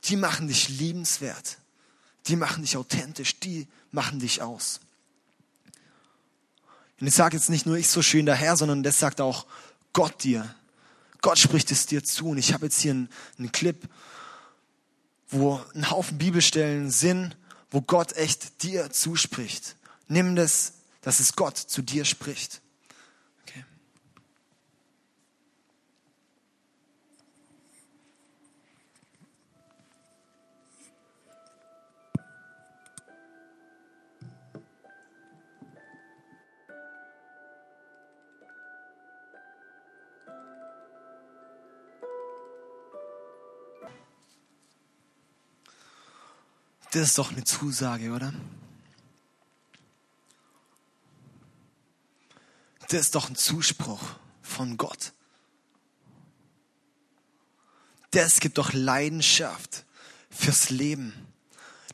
Die 0.06 0.16
machen 0.16 0.48
dich 0.48 0.70
liebenswert. 0.70 1.58
Die 2.28 2.36
machen 2.36 2.64
dich 2.64 2.78
authentisch. 2.78 3.40
Die 3.40 3.68
machen 3.92 4.20
dich 4.20 4.42
aus. 4.42 4.80
Und 7.00 7.08
ich 7.08 7.16
sage 7.16 7.36
jetzt 7.36 7.50
nicht 7.50 7.66
nur 7.66 7.78
ich 7.78 7.90
so 7.90 8.02
schön 8.02 8.26
daher, 8.26 8.56
sondern 8.56 8.84
das 8.84 9.00
sagt 9.00 9.20
auch 9.20 9.46
Gott 9.94 10.24
dir. 10.24 10.56
Gott 11.22 11.40
spricht 11.40 11.72
es 11.72 11.88
dir 11.88 12.04
zu. 12.04 12.30
Und 12.30 12.38
ich 12.38 12.54
habe 12.54 12.66
jetzt 12.66 12.80
hier 12.80 12.92
einen, 12.92 13.10
einen 13.38 13.52
Clip, 13.52 13.90
wo 15.30 15.60
ein 15.74 15.90
Haufen 15.90 16.18
Bibelstellen 16.18 16.92
sind, 16.92 17.36
wo 17.72 17.82
Gott 17.82 18.14
echt 18.14 18.64
dir 18.64 18.92
zuspricht. 18.92 19.76
Nimm 20.08 20.36
das, 20.36 20.74
dass 21.02 21.20
es 21.20 21.36
Gott 21.36 21.58
zu 21.58 21.82
dir 21.82 22.06
spricht. 22.06 22.62
Das 46.96 47.10
ist 47.10 47.18
doch 47.18 47.34
eine 47.34 47.44
Zusage, 47.44 48.12
oder? 48.12 48.34
Das 52.88 53.02
ist 53.02 53.16
doch 53.16 53.28
ein 53.28 53.36
Zuspruch 53.36 54.02
von 54.42 54.78
Gott. 54.78 55.12
Das 58.12 58.40
gibt 58.40 58.58
doch 58.58 58.72
Leidenschaft 58.72 59.84
fürs 60.30 60.70
Leben. 60.70 61.14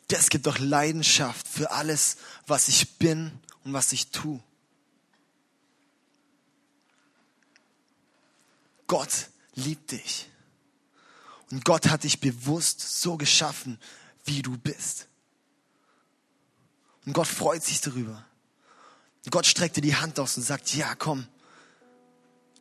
Das 0.10 0.30
gibt 0.30 0.46
doch 0.46 0.60
Leidenschaft 0.60 1.48
für 1.48 1.72
alles, 1.72 2.18
was 2.46 2.68
ich 2.68 3.00
bin 3.00 3.32
und 3.64 3.74
was 3.74 3.94
ich 3.94 4.12
tue. 4.12 4.40
Gott 8.86 9.32
liebt 9.56 9.94
dich. 9.94 10.30
Und 11.50 11.66
Gott 11.66 11.88
hat 11.88 12.04
dich 12.04 12.20
bewusst 12.20 13.02
so 13.02 13.18
geschaffen, 13.18 13.80
wie 14.32 14.42
du 14.42 14.58
bist. 14.58 15.08
Und 17.06 17.14
Gott 17.14 17.28
freut 17.28 17.64
sich 17.64 17.82
darüber. 17.82 18.26
Gott 19.30 19.46
streckt 19.46 19.76
dir 19.76 19.82
die 19.82 19.96
Hand 19.96 20.20
aus 20.20 20.38
und 20.38 20.44
sagt, 20.44 20.74
ja, 20.74 20.96
komm, 20.96 21.28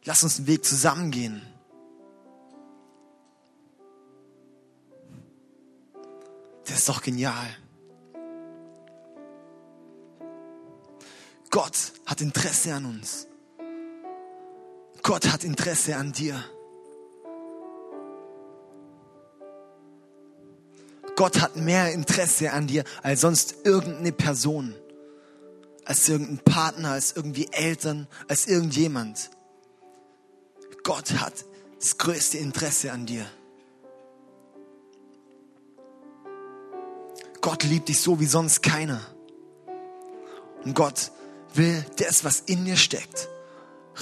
lass 0.04 0.22
uns 0.22 0.36
den 0.36 0.46
Weg 0.46 0.64
zusammengehen. 0.64 1.42
Das 6.64 6.80
ist 6.80 6.88
doch 6.88 7.02
genial. 7.02 7.56
Gott 11.50 11.92
hat 12.06 12.20
Interesse 12.20 12.74
an 12.74 12.84
uns. 12.84 13.26
Gott 15.02 15.32
hat 15.32 15.44
Interesse 15.44 15.96
an 15.96 16.12
dir. 16.12 16.44
Gott 21.20 21.42
hat 21.42 21.54
mehr 21.54 21.92
Interesse 21.92 22.50
an 22.50 22.66
dir 22.66 22.82
als 23.02 23.20
sonst 23.20 23.56
irgendeine 23.64 24.10
Person, 24.10 24.74
als 25.84 26.08
irgendein 26.08 26.38
Partner, 26.38 26.92
als 26.92 27.12
irgendwie 27.14 27.46
Eltern, 27.52 28.08
als 28.26 28.46
irgendjemand. 28.46 29.28
Gott 30.82 31.10
hat 31.20 31.44
das 31.78 31.98
größte 31.98 32.38
Interesse 32.38 32.90
an 32.90 33.04
dir. 33.04 33.26
Gott 37.42 37.64
liebt 37.64 37.90
dich 37.90 38.00
so 38.00 38.18
wie 38.18 38.24
sonst 38.24 38.62
keiner. 38.62 39.02
Und 40.64 40.74
Gott 40.74 41.12
will 41.52 41.84
das, 41.98 42.24
was 42.24 42.40
in 42.40 42.64
dir 42.64 42.78
steckt, 42.78 43.28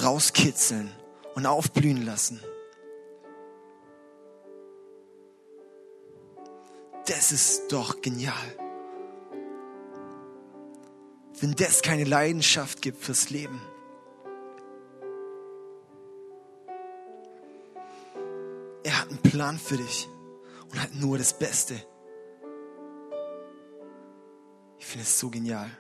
rauskitzeln 0.01 0.89
und 1.35 1.47
aufblühen 1.47 2.07
lassen. 2.07 2.41
das 7.07 7.33
ist 7.33 7.73
doch 7.73 8.01
genial. 8.03 8.35
Wenn 11.41 11.53
das 11.55 11.83
keine 11.83 12.05
Leidenschaft 12.05 12.83
gibt 12.83 13.03
fürs 13.03 13.31
Leben. 13.31 13.61
Er 18.85 19.01
hat 19.01 19.09
einen 19.09 19.23
Plan 19.23 19.59
für 19.59 19.77
dich 19.77 20.09
und 20.71 20.83
hat 20.83 20.95
nur 20.95 21.19
das 21.19 21.39
Beste. 21.39 21.75
Ich 24.79 24.87
finde 24.87 25.05
es 25.05 25.19
so 25.19 25.31
genial. 25.31 25.71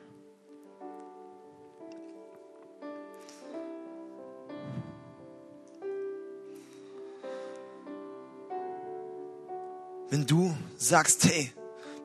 Wenn 10.11 10.27
du 10.27 10.57
sagst, 10.77 11.25
hey, 11.25 11.53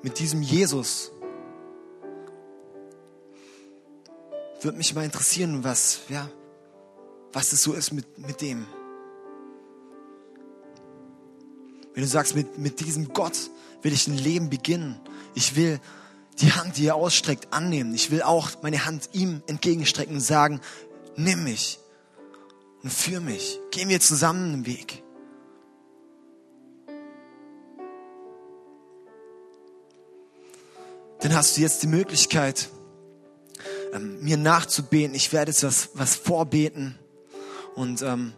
mit 0.01 0.19
diesem 0.19 0.41
Jesus 0.41 1.11
würde 4.61 4.77
mich 4.77 4.93
mal 4.93 5.03
interessieren, 5.03 5.63
was, 5.63 6.01
ja, 6.09 6.29
was 7.31 7.51
es 7.51 7.63
so 7.63 7.73
ist 7.73 7.91
mit, 7.91 8.17
mit 8.17 8.41
dem. 8.41 8.65
Wenn 11.93 12.03
du 12.03 12.07
sagst, 12.07 12.35
mit, 12.35 12.57
mit 12.57 12.79
diesem 12.79 13.13
Gott 13.13 13.49
will 13.81 13.93
ich 13.93 14.07
ein 14.07 14.17
Leben 14.17 14.49
beginnen. 14.49 14.99
Ich 15.35 15.55
will 15.55 15.79
die 16.39 16.51
Hand, 16.53 16.77
die 16.77 16.87
er 16.87 16.95
ausstreckt, 16.95 17.53
annehmen. 17.53 17.93
Ich 17.93 18.09
will 18.09 18.21
auch 18.21 18.49
meine 18.61 18.85
Hand 18.85 19.09
ihm 19.13 19.43
entgegenstrecken 19.47 20.15
und 20.15 20.21
sagen, 20.21 20.61
nimm 21.15 21.43
mich 21.43 21.79
und 22.81 22.91
führ 22.91 23.19
mich. 23.19 23.59
Gehen 23.71 23.89
wir 23.89 23.99
zusammen 23.99 24.51
den 24.51 24.65
Weg. 24.65 25.02
Dann 31.23 31.33
hast 31.33 31.55
du 31.55 31.61
jetzt 31.61 31.81
die 31.81 31.87
Möglichkeit, 31.87 32.67
ähm, 33.93 34.21
mir 34.21 34.35
nachzubeten. 34.35 35.15
Ich 35.15 35.31
werde 35.31 35.51
jetzt 35.51 35.63
was, 35.63 35.91
was 35.93 36.15
vorbeten. 36.15 36.99
Und 37.75 38.01
ähm, 38.01 38.33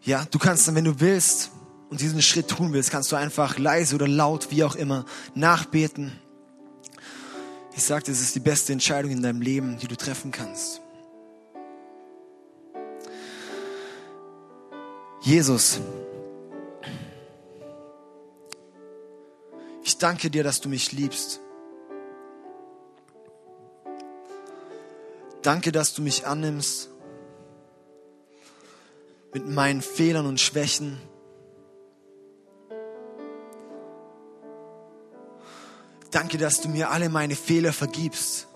ja, 0.00 0.26
du 0.30 0.38
kannst 0.38 0.66
dann, 0.66 0.76
wenn 0.76 0.86
du 0.86 0.98
willst 0.98 1.50
und 1.90 2.00
diesen 2.00 2.22
Schritt 2.22 2.48
tun 2.48 2.72
willst, 2.72 2.90
kannst 2.90 3.12
du 3.12 3.16
einfach 3.16 3.58
leise 3.58 3.94
oder 3.94 4.08
laut, 4.08 4.50
wie 4.50 4.64
auch 4.64 4.76
immer, 4.76 5.04
nachbeten. 5.34 6.12
Ich 7.76 7.84
sagte, 7.84 8.10
es 8.12 8.22
ist 8.22 8.34
die 8.34 8.40
beste 8.40 8.72
Entscheidung 8.72 9.10
in 9.10 9.22
deinem 9.22 9.42
Leben, 9.42 9.76
die 9.76 9.88
du 9.88 9.96
treffen 9.96 10.30
kannst. 10.30 10.80
Jesus, 15.20 15.80
ich 19.82 19.98
danke 19.98 20.30
dir, 20.30 20.44
dass 20.44 20.60
du 20.60 20.68
mich 20.68 20.92
liebst. 20.92 21.40
Danke, 25.42 25.72
dass 25.72 25.92
du 25.94 26.02
mich 26.02 26.26
annimmst 26.26 26.88
mit 29.34 29.48
meinen 29.48 29.82
Fehlern 29.82 30.26
und 30.26 30.40
Schwächen. 30.40 31.00
Danke, 36.12 36.38
dass 36.38 36.60
du 36.60 36.68
mir 36.68 36.90
alle 36.90 37.08
meine 37.08 37.34
Fehler 37.34 37.72
vergibst. 37.72 38.46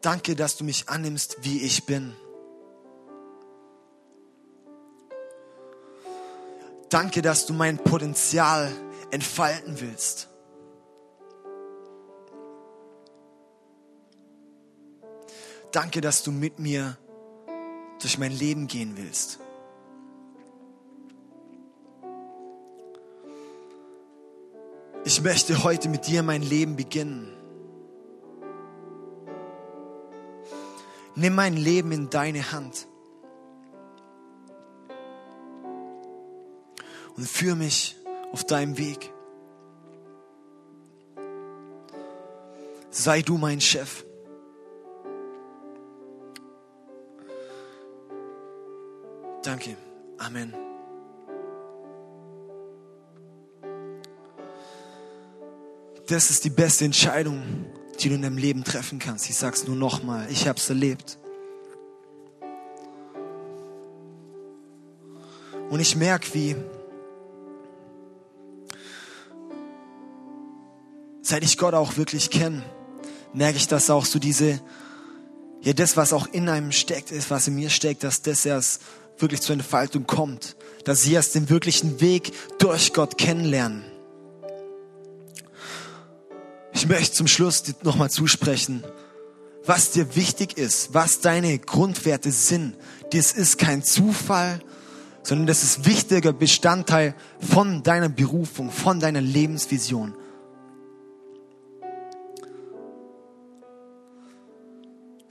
Danke, 0.00 0.34
dass 0.34 0.56
du 0.56 0.64
mich 0.64 0.88
annimmst, 0.88 1.36
wie 1.42 1.62
ich 1.62 1.86
bin. 1.86 2.14
Danke, 6.94 7.22
dass 7.22 7.44
du 7.44 7.54
mein 7.54 7.78
Potenzial 7.78 8.70
entfalten 9.10 9.80
willst. 9.80 10.28
Danke, 15.72 16.00
dass 16.00 16.22
du 16.22 16.30
mit 16.30 16.60
mir 16.60 16.96
durch 18.00 18.16
mein 18.18 18.30
Leben 18.30 18.68
gehen 18.68 18.96
willst. 18.96 19.40
Ich 25.04 25.20
möchte 25.20 25.64
heute 25.64 25.88
mit 25.88 26.06
dir 26.06 26.22
mein 26.22 26.42
Leben 26.42 26.76
beginnen. 26.76 27.36
Nimm 31.16 31.34
mein 31.34 31.56
Leben 31.56 31.90
in 31.90 32.08
deine 32.08 32.52
Hand 32.52 32.86
und 37.16 37.28
führe 37.28 37.56
mich 37.56 37.96
auf 38.32 38.44
deinem 38.44 38.78
Weg. 38.78 39.12
Sei 42.90 43.22
du 43.22 43.38
mein 43.38 43.60
Chef. 43.60 44.04
Danke. 49.42 49.76
Amen. 50.18 50.54
Das 56.06 56.30
ist 56.30 56.44
die 56.44 56.50
beste 56.50 56.84
Entscheidung, 56.84 57.42
die 58.00 58.08
du 58.08 58.14
in 58.14 58.22
deinem 58.22 58.38
Leben 58.38 58.62
treffen 58.62 58.98
kannst. 58.98 59.28
Ich 59.28 59.36
sag's 59.36 59.66
nur 59.66 59.76
nochmal. 59.76 60.30
Ich 60.30 60.46
hab's 60.46 60.68
erlebt. 60.68 61.18
Und 65.70 65.80
ich 65.80 65.96
merke, 65.96 66.32
wie 66.34 66.56
seit 71.24 71.42
ich 71.42 71.58
Gott 71.58 71.74
auch 71.74 71.96
wirklich 71.96 72.30
kenne, 72.30 72.62
merke 73.32 73.56
ich, 73.56 73.66
dass 73.66 73.90
auch 73.90 74.04
so 74.04 74.18
diese, 74.18 74.60
ja, 75.62 75.72
das, 75.72 75.96
was 75.96 76.12
auch 76.12 76.28
in 76.28 76.48
einem 76.48 76.70
steckt, 76.70 77.10
ist, 77.10 77.30
was 77.30 77.48
in 77.48 77.56
mir 77.56 77.70
steckt, 77.70 78.04
dass 78.04 78.22
das 78.22 78.44
erst 78.46 78.82
wirklich 79.18 79.40
zur 79.40 79.54
Entfaltung 79.54 80.06
kommt. 80.06 80.56
Dass 80.84 81.02
sie 81.02 81.14
erst 81.14 81.34
den 81.34 81.48
wirklichen 81.48 82.00
Weg 82.00 82.32
durch 82.58 82.92
Gott 82.92 83.16
kennenlernen. 83.16 83.84
Ich 86.74 86.86
möchte 86.86 87.14
zum 87.14 87.26
Schluss 87.26 87.62
nochmal 87.82 88.10
zusprechen, 88.10 88.84
was 89.64 89.92
dir 89.92 90.16
wichtig 90.16 90.58
ist, 90.58 90.92
was 90.92 91.20
deine 91.20 91.58
Grundwerte 91.58 92.30
sind. 92.32 92.76
Das 93.12 93.32
ist 93.32 93.56
kein 93.56 93.82
Zufall, 93.82 94.60
sondern 95.22 95.46
das 95.46 95.62
ist 95.62 95.86
wichtiger 95.86 96.34
Bestandteil 96.34 97.14
von 97.40 97.82
deiner 97.82 98.10
Berufung, 98.10 98.70
von 98.70 99.00
deiner 99.00 99.22
Lebensvision. 99.22 100.14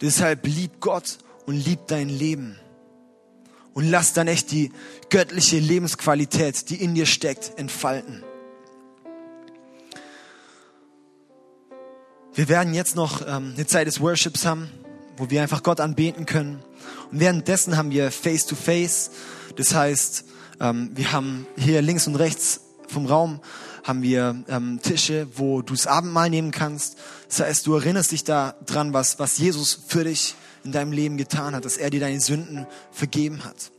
Deshalb 0.04 0.46
lieb 0.46 0.82
Gott 0.82 1.18
und 1.46 1.56
lieb 1.56 1.88
dein 1.88 2.10
Leben. 2.10 2.60
Und 3.74 3.90
lass 3.90 4.12
dann 4.12 4.28
echt 4.28 4.52
die 4.52 4.74
göttliche 5.10 5.60
Lebensqualität, 5.60 6.70
die 6.70 6.76
in 6.76 6.94
dir 6.94 7.06
steckt, 7.06 7.58
entfalten. 7.58 8.22
Wir 12.34 12.50
werden 12.50 12.74
jetzt 12.74 12.98
noch 12.98 13.22
ähm, 13.26 13.54
eine 13.56 13.66
Zeit 13.66 13.88
des 13.88 14.02
Worships 14.02 14.46
haben, 14.46 14.70
wo 15.16 15.30
wir 15.30 15.42
einfach 15.42 15.64
Gott 15.64 15.80
anbeten 15.80 16.26
können. 16.26 16.62
Und 17.10 17.22
währenddessen 17.22 17.78
haben 17.78 17.92
wir 17.92 18.12
Face-to-Face. 18.12 19.10
-face. 19.10 19.56
Das 19.56 19.74
heißt, 19.74 20.26
ähm, 20.60 20.92
wir 20.96 21.14
haben 21.14 21.48
hier 21.56 21.82
links 21.82 22.08
und 22.08 22.16
rechts 22.16 22.60
vom 22.90 23.06
Raum 23.06 23.40
haben 23.84 24.02
wir 24.02 24.44
ähm, 24.48 24.80
Tische, 24.82 25.28
wo 25.36 25.62
du 25.62 25.74
das 25.74 25.88
Abendmahl 25.88 26.30
nehmen 26.30 26.52
kannst. 26.52 26.98
Das 27.28 27.42
heißt, 27.42 27.68
du 27.68 27.76
erinnerst 27.76 28.12
dich 28.12 28.24
da 28.24 28.56
dran, 28.66 28.94
was, 28.94 29.20
was 29.20 29.38
Jesus 29.38 29.78
für 29.88 30.06
dich 30.06 30.36
in 30.64 30.72
deinem 30.72 30.94
Leben 30.94 31.18
getan 31.18 31.54
hat, 31.56 31.66
dass 31.66 31.78
er 31.78 31.90
dir 31.90 32.00
deine 32.00 32.22
Sünden 32.22 32.66
vergeben 32.92 33.44
hat. 33.44 33.72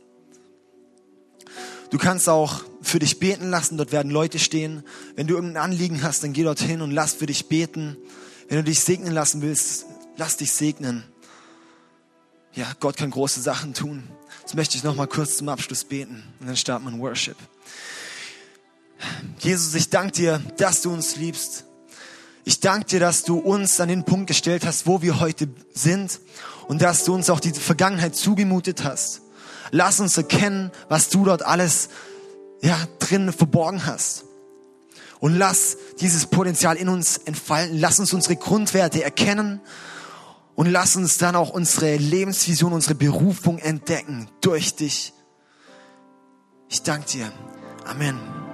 Du 1.89 1.97
kannst 1.97 2.29
auch 2.29 2.63
für 2.81 2.99
dich 2.99 3.19
beten 3.19 3.49
lassen, 3.49 3.77
dort 3.77 3.91
werden 3.91 4.11
Leute 4.11 4.37
stehen. 4.37 4.83
Wenn 5.15 5.27
du 5.27 5.35
irgendein 5.35 5.63
Anliegen 5.63 6.03
hast, 6.03 6.23
dann 6.23 6.33
geh 6.33 6.43
dorthin 6.43 6.81
und 6.81 6.91
lass 6.91 7.13
für 7.13 7.25
dich 7.25 7.47
beten. 7.47 7.97
Wenn 8.47 8.57
du 8.57 8.63
dich 8.63 8.81
segnen 8.81 9.13
lassen 9.13 9.41
willst, 9.41 9.85
lass 10.17 10.37
dich 10.37 10.51
segnen. 10.51 11.03
Ja, 12.53 12.71
Gott 12.79 12.97
kann 12.97 13.11
große 13.11 13.41
Sachen 13.41 13.73
tun. 13.73 14.03
Jetzt 14.41 14.55
möchte 14.55 14.77
ich 14.77 14.83
noch 14.83 14.95
mal 14.95 15.07
kurz 15.07 15.37
zum 15.37 15.49
Abschluss 15.49 15.83
beten 15.83 16.23
und 16.39 16.47
dann 16.47 16.55
starten 16.55 16.85
wir 16.85 16.91
in 16.91 16.99
Worship. 16.99 17.37
Jesus, 19.39 19.75
ich 19.75 19.89
danke 19.89 20.13
dir, 20.13 20.41
dass 20.57 20.81
du 20.81 20.91
uns 20.93 21.15
liebst. 21.15 21.65
Ich 22.43 22.59
danke 22.59 22.85
dir, 22.85 22.99
dass 22.99 23.23
du 23.23 23.37
uns 23.37 23.79
an 23.79 23.89
den 23.89 24.03
Punkt 24.03 24.27
gestellt 24.27 24.65
hast, 24.65 24.85
wo 24.85 25.01
wir 25.01 25.19
heute 25.19 25.49
sind 25.73 26.19
und 26.67 26.81
dass 26.81 27.03
du 27.03 27.13
uns 27.13 27.29
auch 27.29 27.39
die 27.39 27.51
Vergangenheit 27.51 28.15
zugemutet 28.15 28.83
hast. 28.83 29.21
Lass 29.71 29.99
uns 29.99 30.15
erkennen, 30.17 30.71
was 30.89 31.09
du 31.09 31.25
dort 31.25 31.43
alles 31.43 31.89
ja, 32.61 32.77
drin 32.99 33.33
verborgen 33.33 33.85
hast. 33.85 34.25
Und 35.19 35.35
lass 35.35 35.77
dieses 35.99 36.27
Potenzial 36.27 36.75
in 36.75 36.89
uns 36.89 37.17
entfalten. 37.17 37.79
Lass 37.79 37.99
uns 37.99 38.13
unsere 38.13 38.35
Grundwerte 38.35 39.03
erkennen 39.03 39.61
und 40.55 40.67
lass 40.67 40.95
uns 40.95 41.17
dann 41.17 41.35
auch 41.35 41.49
unsere 41.49 41.95
Lebensvision, 41.95 42.73
unsere 42.73 42.95
Berufung 42.95 43.57
entdecken 43.59 44.29
durch 44.41 44.75
dich. 44.75 45.13
Ich 46.69 46.81
danke 46.81 47.09
dir. 47.09 47.31
Amen. 47.85 48.44